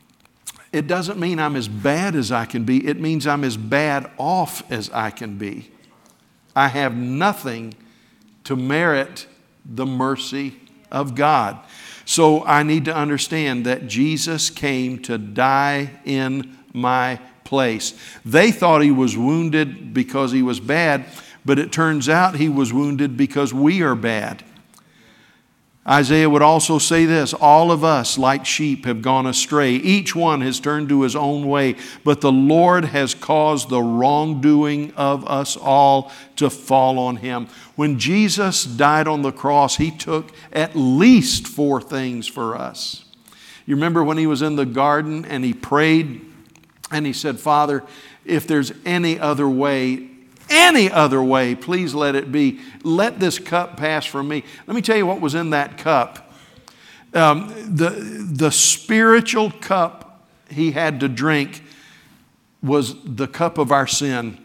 [0.73, 4.11] it doesn't mean I'm as bad as I can be, it means I'm as bad
[4.19, 5.71] off as I can be.
[6.55, 7.75] I have nothing
[8.45, 9.27] to merit
[9.65, 10.57] the mercy
[10.91, 11.59] of God.
[12.05, 17.95] So I need to understand that Jesus came to die in my place.
[18.25, 21.05] They thought he was wounded because he was bad,
[21.45, 24.43] but it turns out he was wounded because we are bad.
[25.89, 29.73] Isaiah would also say this All of us, like sheep, have gone astray.
[29.73, 34.93] Each one has turned to his own way, but the Lord has caused the wrongdoing
[34.95, 37.49] of us all to fall on him.
[37.75, 43.05] When Jesus died on the cross, he took at least four things for us.
[43.65, 46.25] You remember when he was in the garden and he prayed
[46.91, 47.85] and he said, Father,
[48.25, 50.08] if there's any other way,
[50.51, 52.61] any other way, please let it be.
[52.83, 54.45] Let this cup pass from me.
[54.67, 56.33] Let me tell you what was in that cup.
[57.15, 61.63] Um, the, the spiritual cup he had to drink
[62.63, 64.45] was the cup of our sin.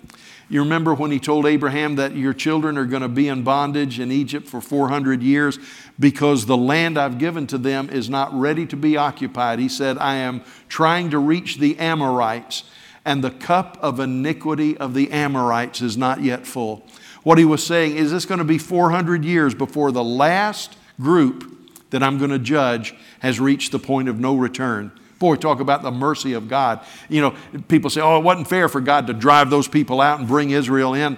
[0.50, 4.00] You remember when he told Abraham that your children are going to be in bondage
[4.00, 5.58] in Egypt for 400 years
[6.00, 9.60] because the land I've given to them is not ready to be occupied.
[9.60, 12.66] He said, I am trying to reach the Amorites
[13.06, 16.86] and the cup of iniquity of the Amorites is not yet full.
[17.24, 21.50] What he was saying is this going to be 400 years before the last group
[21.90, 24.92] that I'm going to judge has reached the point of no return.
[25.20, 26.82] Boy, talk about the mercy of God.
[27.08, 27.36] You know,
[27.70, 30.50] people say, oh, it wasn't fair for God to drive those people out and bring
[30.50, 31.18] Israel in.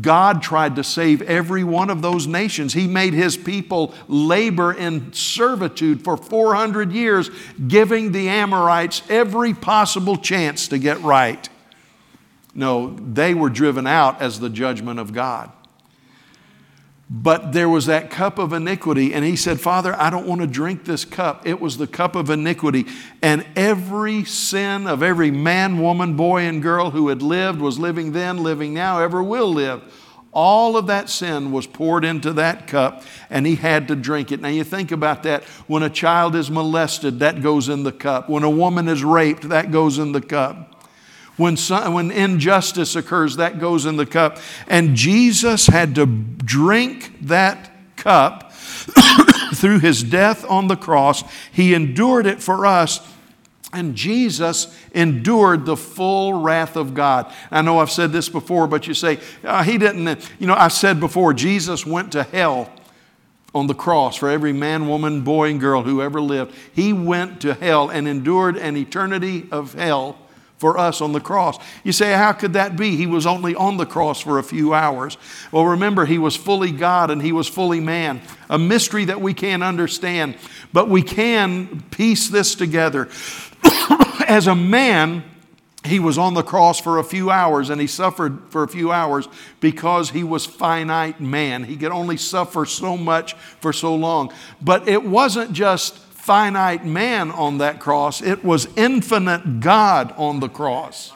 [0.00, 2.72] God tried to save every one of those nations.
[2.72, 7.30] He made his people labor in servitude for 400 years,
[7.66, 11.48] giving the Amorites every possible chance to get right.
[12.54, 15.50] No, they were driven out as the judgment of God.
[17.14, 20.46] But there was that cup of iniquity, and he said, Father, I don't want to
[20.46, 21.46] drink this cup.
[21.46, 22.86] It was the cup of iniquity.
[23.20, 28.12] And every sin of every man, woman, boy, and girl who had lived, was living
[28.12, 29.82] then, living now, ever will live.
[30.32, 34.40] All of that sin was poured into that cup, and he had to drink it.
[34.40, 35.44] Now, you think about that.
[35.66, 38.30] When a child is molested, that goes in the cup.
[38.30, 40.71] When a woman is raped, that goes in the cup.
[41.36, 44.38] When, some, when injustice occurs, that goes in the cup.
[44.66, 48.52] And Jesus had to drink that cup
[49.54, 51.24] through his death on the cross.
[51.50, 53.00] He endured it for us.
[53.72, 57.32] And Jesus endured the full wrath of God.
[57.50, 60.30] I know I've said this before, but you say, uh, He didn't.
[60.38, 62.70] You know, I've said before, Jesus went to hell
[63.54, 66.54] on the cross for every man, woman, boy, and girl who ever lived.
[66.74, 70.18] He went to hell and endured an eternity of hell
[70.62, 71.58] for us on the cross.
[71.82, 72.94] You say, how could that be?
[72.94, 75.18] He was only on the cross for a few hours.
[75.50, 79.34] Well, remember, he was fully God and he was fully man, a mystery that we
[79.34, 80.36] can't understand,
[80.72, 83.08] but we can piece this together.
[84.28, 85.24] As a man,
[85.84, 88.92] he was on the cross for a few hours and he suffered for a few
[88.92, 89.26] hours
[89.58, 91.64] because he was finite man.
[91.64, 94.32] He could only suffer so much for so long.
[94.60, 100.48] But it wasn't just finite man on that cross, it was infinite God on the
[100.48, 101.12] cross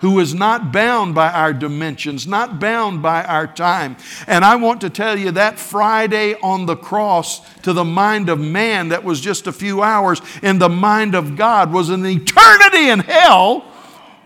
[0.00, 3.96] who is not bound by our dimensions, not bound by our time.
[4.26, 8.38] And I want to tell you that Friday on the cross, to the mind of
[8.38, 12.88] man, that was just a few hours, in the mind of God, was an eternity
[12.88, 13.64] in hell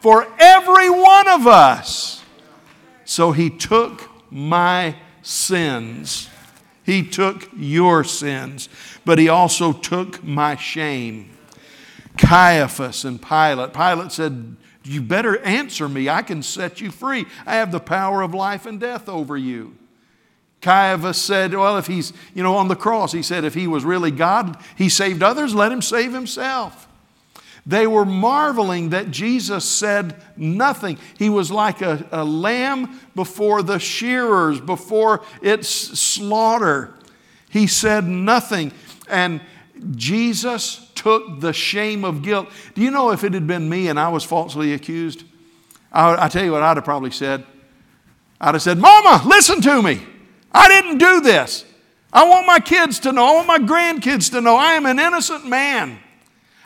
[0.01, 2.23] for every one of us.
[3.05, 6.29] So he took my sins.
[6.85, 8.69] He took your sins
[9.05, 11.31] but he also took my shame.
[12.17, 13.75] Caiaphas and Pilate.
[13.75, 16.09] Pilate said, You better answer me.
[16.09, 17.27] I can set you free.
[17.45, 19.77] I have the power of life and death over you.
[20.61, 23.85] Caiaphas said, Well, if he's, you know, on the cross, he said, if he was
[23.85, 26.89] really God, he saved others, let him save himself.
[27.67, 30.99] They were marveling that Jesus said nothing.
[31.17, 36.93] He was like a, a lamb before the shearers, before its slaughter.
[37.49, 38.73] He said nothing.
[39.09, 39.41] And
[39.93, 42.49] Jesus took the shame of guilt.
[42.75, 45.25] Do you know if it had been me and I was falsely accused?
[45.91, 47.45] I, I tell you what I'd have probably said.
[48.41, 50.03] I'd have said, Mama, listen to me.
[50.53, 51.65] I didn't do this.
[52.13, 54.99] I want my kids to know, I want my grandkids to know I am an
[54.99, 55.99] innocent man.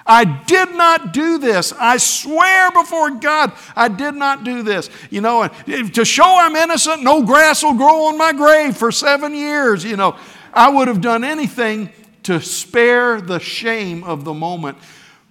[0.09, 1.75] I did not do this.
[1.75, 4.89] I swear before God, I did not do this.
[5.11, 9.35] You know, to show I'm innocent, no grass will grow on my grave for seven
[9.35, 9.85] years.
[9.85, 10.17] You know,
[10.55, 11.91] I would have done anything
[12.23, 14.79] to spare the shame of the moment.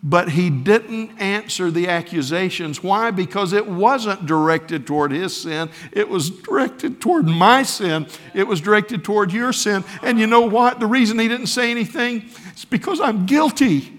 [0.03, 2.83] But he didn't answer the accusations.
[2.83, 3.09] Why?
[3.09, 5.69] Because it wasn't directed toward his sin.
[5.91, 8.05] It was directed toward my sin.
[8.35, 9.83] It was directed toward your sin.
[10.03, 10.79] And you know what?
[10.79, 13.96] The reason he didn't say anything is because I'm guilty.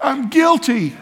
[0.00, 0.94] I'm guilty.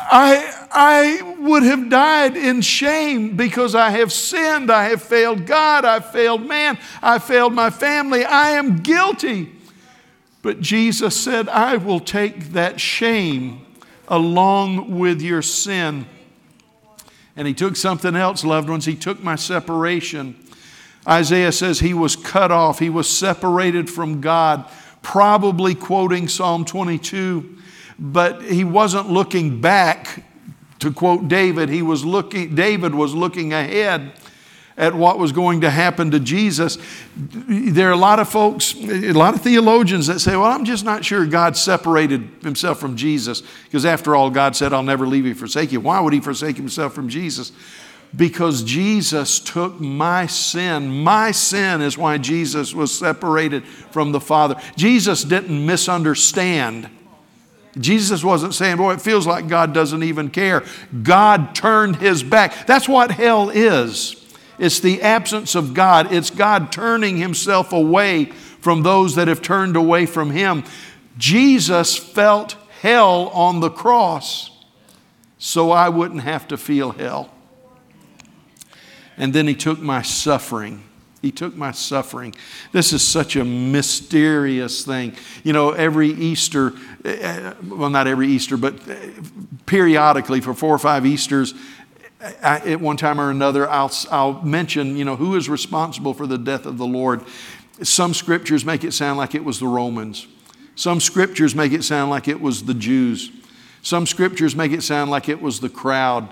[0.00, 4.70] I, I would have died in shame because I have sinned.
[4.70, 5.84] I have failed God.
[5.84, 6.78] I failed man.
[7.02, 8.24] I failed my family.
[8.24, 9.52] I am guilty.
[10.40, 13.66] But Jesus said, I will take that shame
[14.06, 16.06] along with your sin.
[17.36, 18.84] And he took something else, loved ones.
[18.84, 20.36] He took my separation.
[21.06, 24.68] Isaiah says he was cut off, he was separated from God,
[25.08, 27.56] probably quoting Psalm 22
[27.98, 30.22] but he wasn't looking back
[30.78, 31.68] to quote David.
[31.68, 34.12] He was looking, David was looking ahead
[34.76, 36.78] at what was going to happen to Jesus.
[37.16, 40.84] There are a lot of folks, a lot of theologians that say, well, I'm just
[40.84, 45.26] not sure God separated himself from Jesus because after all, God said, I'll never leave
[45.26, 45.80] you, forsake you.
[45.80, 47.50] Why would he forsake himself from Jesus?
[48.16, 51.02] Because Jesus took my sin.
[51.02, 54.56] My sin is why Jesus was separated from the Father.
[54.76, 56.88] Jesus didn't misunderstand
[57.78, 60.64] Jesus wasn't saying, Boy, it feels like God doesn't even care.
[61.02, 62.66] God turned his back.
[62.66, 64.16] That's what hell is
[64.58, 69.76] it's the absence of God, it's God turning himself away from those that have turned
[69.76, 70.64] away from him.
[71.16, 74.50] Jesus felt hell on the cross
[75.38, 77.32] so I wouldn't have to feel hell.
[79.18, 80.84] And then he took my suffering
[81.22, 82.34] he took my suffering.
[82.72, 85.16] This is such a mysterious thing.
[85.42, 89.10] You know, every Easter, eh, eh, well, not every Easter, but eh,
[89.66, 91.54] periodically for four or five Easters,
[92.20, 96.26] I, at one time or another, I'll, I'll mention, you know, who is responsible for
[96.26, 97.24] the death of the Lord.
[97.82, 100.26] Some scriptures make it sound like it was the Romans.
[100.76, 103.32] Some scriptures make it sound like it was the Jews.
[103.82, 106.28] Some scriptures make it sound like it was the crowd.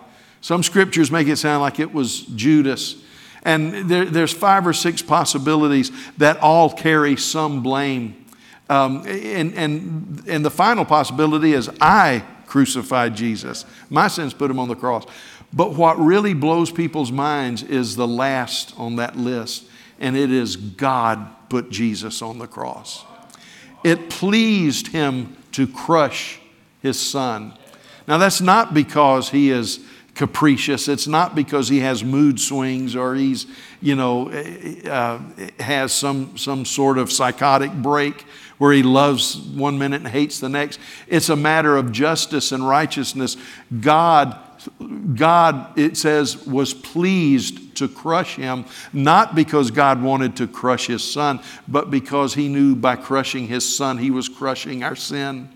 [0.46, 2.94] Some scriptures make it sound like it was Judas.
[3.42, 8.24] And there, there's five or six possibilities that all carry some blame.
[8.70, 13.64] Um, and, and, and the final possibility is I crucified Jesus.
[13.90, 15.04] My sins put him on the cross.
[15.52, 19.64] But what really blows people's minds is the last on that list,
[19.98, 23.04] and it is God put Jesus on the cross.
[23.82, 26.38] It pleased him to crush
[26.82, 27.52] his son.
[28.06, 29.80] Now, that's not because he is
[30.16, 30.88] capricious.
[30.88, 33.46] It's not because he has mood swings or he's,
[33.80, 35.18] you know, uh,
[35.60, 38.24] has some, some sort of psychotic break
[38.58, 40.80] where he loves one minute and hates the next.
[41.06, 43.36] It's a matter of justice and righteousness.
[43.78, 44.38] God,
[45.14, 48.64] God, it says, was pleased to crush him,
[48.94, 53.76] not because God wanted to crush his son, but because he knew by crushing his
[53.76, 55.50] son, he was crushing our sin.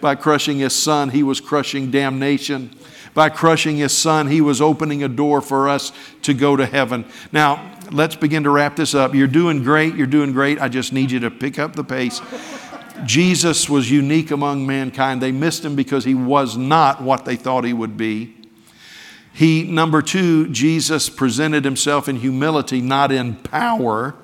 [0.00, 2.76] By crushing his son, he was crushing damnation.
[3.14, 5.92] By crushing his son, he was opening a door for us
[6.22, 7.04] to go to heaven.
[7.30, 9.14] Now, let's begin to wrap this up.
[9.14, 9.94] You're doing great.
[9.94, 10.60] You're doing great.
[10.60, 12.20] I just need you to pick up the pace.
[13.04, 15.20] Jesus was unique among mankind.
[15.20, 18.34] They missed him because he was not what they thought he would be.
[19.34, 24.14] He, number two, Jesus presented himself in humility, not in power.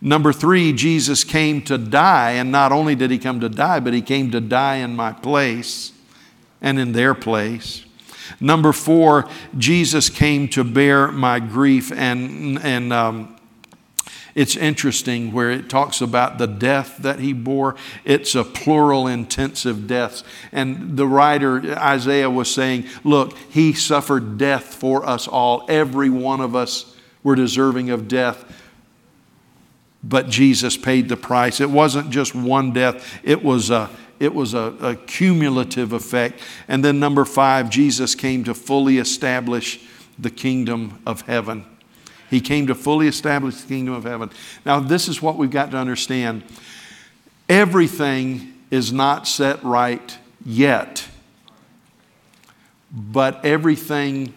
[0.00, 3.94] Number three, Jesus came to die, and not only did he come to die, but
[3.94, 5.92] he came to die in my place
[6.60, 7.84] and in their place.
[8.40, 11.92] Number four, Jesus came to bear my grief.
[11.92, 13.36] And, and um,
[14.34, 17.74] it's interesting where it talks about the death that he bore.
[18.04, 20.22] It's a plural intensive death.
[20.52, 25.66] And the writer, Isaiah, was saying, Look, he suffered death for us all.
[25.68, 28.44] Every one of us were deserving of death.
[30.04, 31.60] But Jesus paid the price.
[31.60, 36.40] It wasn't just one death, it was a it was a, a cumulative effect.
[36.66, 39.80] And then, number five, Jesus came to fully establish
[40.18, 41.64] the kingdom of heaven.
[42.28, 44.30] He came to fully establish the kingdom of heaven.
[44.66, 46.42] Now, this is what we've got to understand
[47.48, 51.08] everything is not set right yet,
[52.90, 54.34] but everything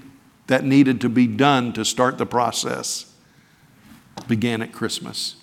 [0.47, 3.13] that needed to be done to start the process
[4.27, 5.35] began at Christmas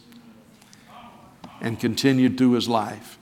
[1.60, 3.17] and continued through his life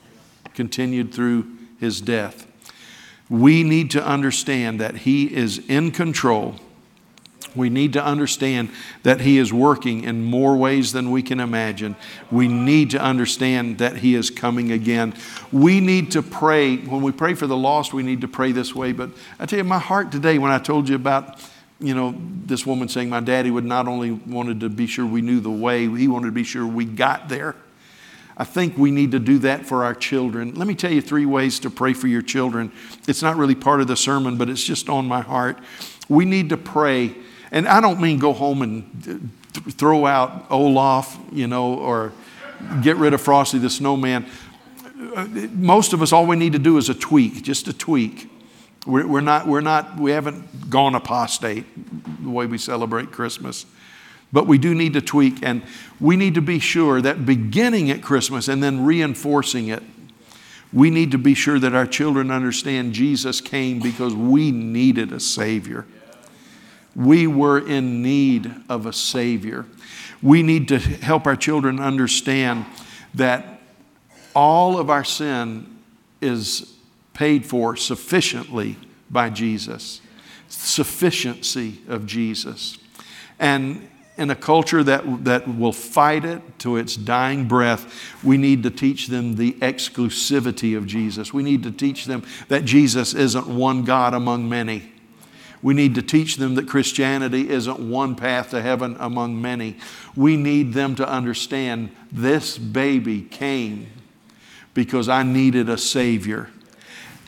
[0.57, 1.46] continued through
[1.78, 2.46] his death.
[3.28, 6.57] We need to understand that he is in control.
[7.57, 8.70] We need to understand
[9.02, 11.96] that He is working in more ways than we can imagine.
[12.30, 15.14] We need to understand that He is coming again.
[15.50, 16.76] We need to pray.
[16.76, 18.92] When we pray for the lost, we need to pray this way.
[18.92, 21.40] But I tell you, my heart today, when I told you about,
[21.80, 25.22] you know, this woman saying my daddy would not only wanted to be sure we
[25.22, 27.57] knew the way, he wanted to be sure we got there.
[28.37, 30.55] I think we need to do that for our children.
[30.55, 32.70] Let me tell you three ways to pray for your children.
[33.09, 35.59] It's not really part of the sermon, but it's just on my heart.
[36.09, 37.14] We need to pray,
[37.51, 42.12] and I don't mean go home and throw out Olaf, you know, or
[42.82, 44.26] get rid of Frosty the Snowman.
[45.14, 48.30] Uh, most of us, all we need to do is a tweak, just a tweak.
[48.87, 51.64] We're, we're, not, we're not, we haven't gone apostate
[52.22, 53.66] the way we celebrate Christmas.
[54.33, 55.62] But we do need to tweak, and
[56.01, 59.83] we need to be sure that beginning at Christmas and then reinforcing it,
[60.72, 65.20] we need to be sure that our children understand Jesus came because we needed a
[65.20, 65.87] Savior.
[66.95, 69.64] We were in need of a Savior.
[70.22, 72.66] We need to help our children understand
[73.14, 73.61] that
[74.35, 75.79] all of our sin
[76.20, 76.74] is
[77.14, 78.77] paid for sufficiently
[79.11, 80.01] by Jesus,
[80.49, 82.79] sufficiency of Jesus.
[83.39, 88.62] And in a culture that, that will fight it to its dying breath, we need
[88.62, 91.32] to teach them the exclusivity of Jesus.
[91.32, 94.92] We need to teach them that Jesus isn't one God among many.
[95.62, 99.76] We need to teach them that Christianity isn't one path to heaven among many.
[100.14, 103.88] We need them to understand this baby came
[104.74, 106.50] because I needed a Savior.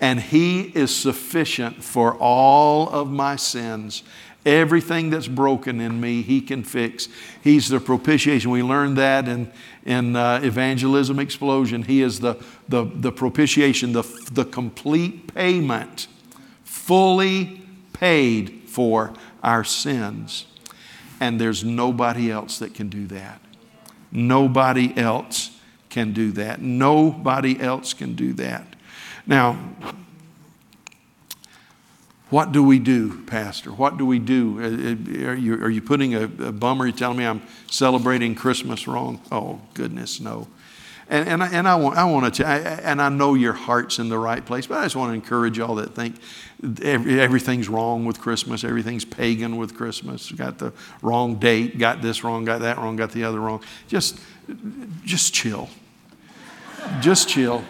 [0.01, 4.05] And He is sufficient for all of my sins
[4.47, 7.09] Everything that's broken in me, He can fix.
[7.43, 8.51] He's the propitiation.
[8.51, 9.53] We learned that in,
[9.84, 11.82] in uh, Evangelism Explosion.
[11.82, 12.36] He is the,
[12.68, 16.07] the, the propitiation, the, the complete payment,
[16.64, 17.62] fully
[17.93, 19.12] paid for
[19.43, 20.47] our sins.
[21.20, 23.41] And there's nobody else that can do that.
[24.11, 25.51] Nobody else
[25.91, 26.61] can do that.
[26.61, 28.76] Nobody else can do that.
[29.26, 29.59] Now,
[32.31, 33.70] what do we do, Pastor?
[33.70, 34.61] What do we do?
[35.26, 36.85] Are you, are you putting a, a bummer?
[36.85, 39.20] Are you telling me I'm celebrating Christmas wrong?
[39.33, 40.47] Oh, goodness, no.
[41.11, 43.99] And, and, I, and I, want, I want to, I, and I know your heart's
[43.99, 46.16] in the right place, but I just want to encourage y'all that think
[46.83, 52.24] every, everything's wrong with Christmas, everything's pagan with Christmas, got the wrong date, got this
[52.24, 53.62] wrong, got that wrong, got the other wrong.
[53.89, 54.20] Just,
[55.05, 55.70] just chill.
[57.01, 57.64] Just chill.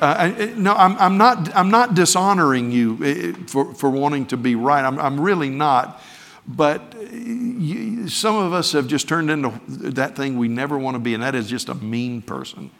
[0.00, 4.36] Uh, I, no, I'm, I'm, not, I'm not dishonoring you eh, for, for wanting to
[4.36, 4.84] be right.
[4.84, 6.00] I'm, I'm really not.
[6.46, 10.98] But you, some of us have just turned into that thing we never want to
[10.98, 12.70] be, and that is just a mean person.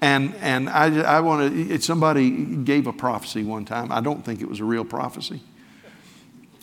[0.00, 3.92] And, and I, I want to, somebody gave a prophecy one time.
[3.92, 5.42] I don't think it was a real prophecy,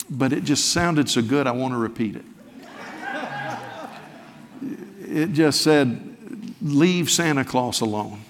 [0.08, 2.24] but it just sounded so good, I want to repeat it.
[5.02, 6.04] It just said,
[6.60, 8.20] Leave Santa Claus alone.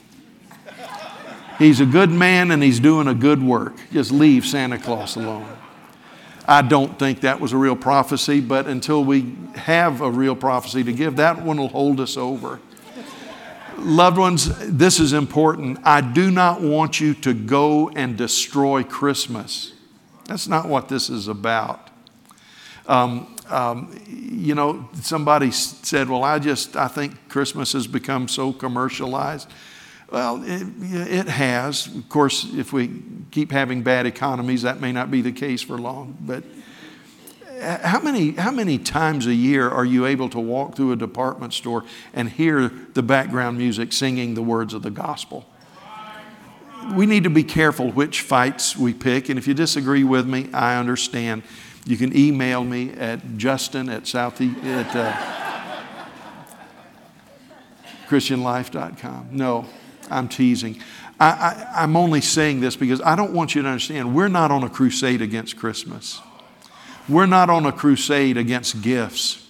[1.58, 3.74] He's a good man and he's doing a good work.
[3.92, 5.46] Just leave Santa Claus alone.
[6.46, 10.82] I don't think that was a real prophecy, but until we have a real prophecy
[10.84, 12.60] to give, that one will hold us over.
[13.76, 15.78] Loved ones, this is important.
[15.84, 19.72] I do not want you to go and destroy Christmas.
[20.24, 21.90] That's not what this is about.
[22.86, 28.52] Um, um, you know, somebody said, Well, I just, I think Christmas has become so
[28.52, 29.48] commercialized.
[30.10, 31.86] Well, it, it, has.
[31.86, 35.76] Of course, if we keep having bad economies, that may not be the case for
[35.76, 36.16] long.
[36.20, 36.44] But
[37.60, 40.96] uh, how many, how many times a year are you able to walk through a
[40.96, 41.84] department store
[42.14, 45.44] and hear the background music singing the words of the gospel?
[46.94, 49.28] We need to be careful which fights we pick.
[49.28, 51.42] And if you disagree with me, I understand.
[51.84, 56.04] You can email me at justin at southie at uh,
[58.08, 59.28] christianlife.com.
[59.32, 59.66] No,
[60.10, 60.80] I'm teasing.
[61.20, 64.62] I, am only saying this because I don't want you to understand we're not on
[64.62, 66.20] a crusade against Christmas.
[67.08, 69.44] We're not on a crusade against gifts.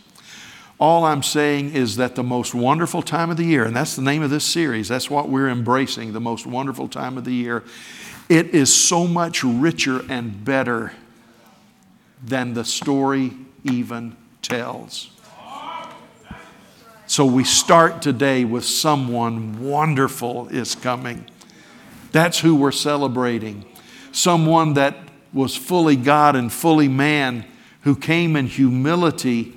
[0.78, 4.02] All I'm saying is that the most wonderful time of the year, and that's the
[4.02, 7.64] name of this series, that's what we're embracing, the most wonderful time of the year,
[8.28, 10.92] it is so much richer and better
[12.22, 13.32] than the story
[13.64, 15.10] even tells.
[17.08, 21.24] So we start today with someone wonderful is coming.
[22.12, 23.64] That's who we're celebrating.
[24.12, 24.94] Someone that
[25.32, 27.46] was fully God and fully man
[27.80, 29.54] who came in humility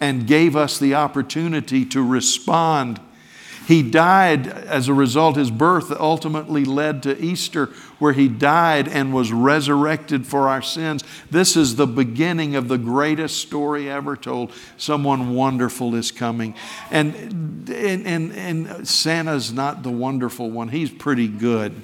[0.00, 3.00] and gave us the opportunity to respond
[3.68, 7.66] he died as a result, his birth ultimately led to Easter,
[7.98, 11.04] where he died and was resurrected for our sins.
[11.30, 14.54] This is the beginning of the greatest story ever told.
[14.78, 16.54] Someone wonderful is coming.
[16.90, 21.74] And, and, and, and Santa's not the wonderful one, he's pretty good.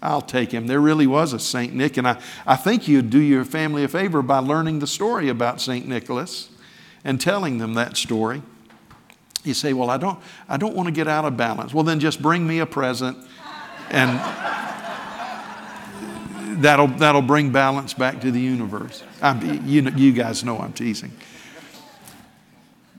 [0.00, 0.68] I'll take him.
[0.68, 1.74] There really was a St.
[1.74, 5.28] Nick, and I, I think you'd do your family a favor by learning the story
[5.28, 5.86] about St.
[5.86, 6.48] Nicholas
[7.04, 8.40] and telling them that story.
[9.44, 10.18] You say, Well, I don't,
[10.48, 11.72] I don't want to get out of balance.
[11.72, 13.18] Well, then just bring me a present
[13.90, 14.18] and
[16.62, 19.02] that'll, that'll bring balance back to the universe.
[19.20, 21.12] I'm, you, you guys know I'm teasing.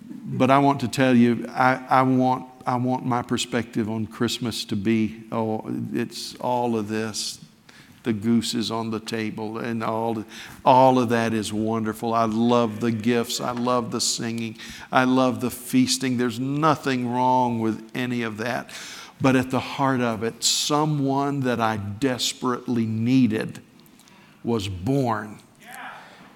[0.08, 4.66] But I want to tell you, I, I, want, I want my perspective on Christmas
[4.66, 7.40] to be oh, it's all of this
[8.06, 10.24] the goose is on the table and all,
[10.64, 12.14] all of that is wonderful.
[12.14, 13.42] I love the gifts.
[13.42, 14.58] I love the singing.
[14.92, 16.16] I love the feasting.
[16.16, 18.70] There's nothing wrong with any of that.
[19.20, 23.60] But at the heart of it, someone that I desperately needed
[24.44, 25.40] was born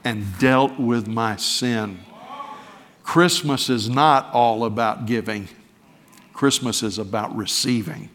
[0.04, 2.00] and dealt with my sin.
[3.04, 5.48] Christmas is not all about giving,
[6.34, 8.10] Christmas is about receiving.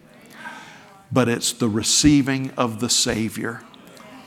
[1.13, 3.63] But it's the receiving of the Savior,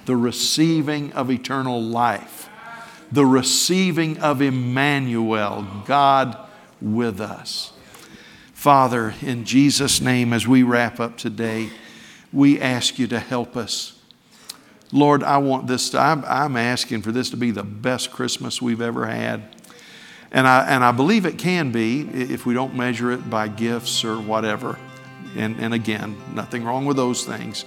[0.05, 2.49] the receiving of eternal life,
[3.11, 6.38] the receiving of Emmanuel, God
[6.82, 7.73] with us.
[8.53, 11.69] Father, in Jesus' name, as we wrap up today,
[12.34, 13.93] we ask you to help us.
[14.91, 18.61] Lord, I want this, to, I'm, I'm asking for this to be the best Christmas
[18.61, 19.43] we've ever had.
[20.32, 24.03] And I, and I believe it can be if we don't measure it by gifts
[24.03, 24.78] or whatever.
[25.38, 27.65] And, and again, nothing wrong with those things.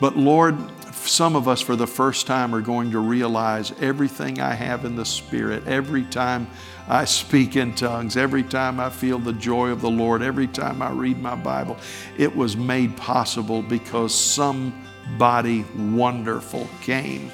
[0.00, 0.56] But Lord,
[0.94, 4.96] some of us for the first time are going to realize everything I have in
[4.96, 6.48] the Spirit, every time
[6.88, 10.82] I speak in tongues, every time I feel the joy of the Lord, every time
[10.82, 11.76] I read my Bible,
[12.18, 17.30] it was made possible because somebody wonderful came.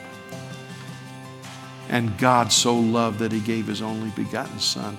[1.88, 4.96] And God so loved that He gave His only begotten Son.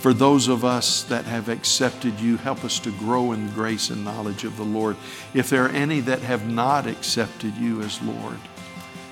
[0.00, 4.02] For those of us that have accepted you, help us to grow in grace and
[4.02, 4.96] knowledge of the Lord.
[5.34, 8.38] If there are any that have not accepted you as Lord,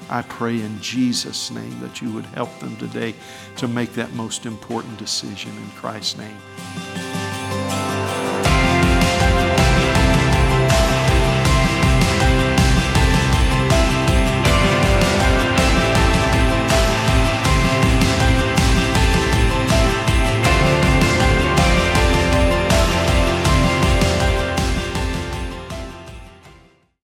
[0.09, 3.15] I pray in Jesus' name that you would help them today
[3.57, 7.08] to make that most important decision in Christ's name.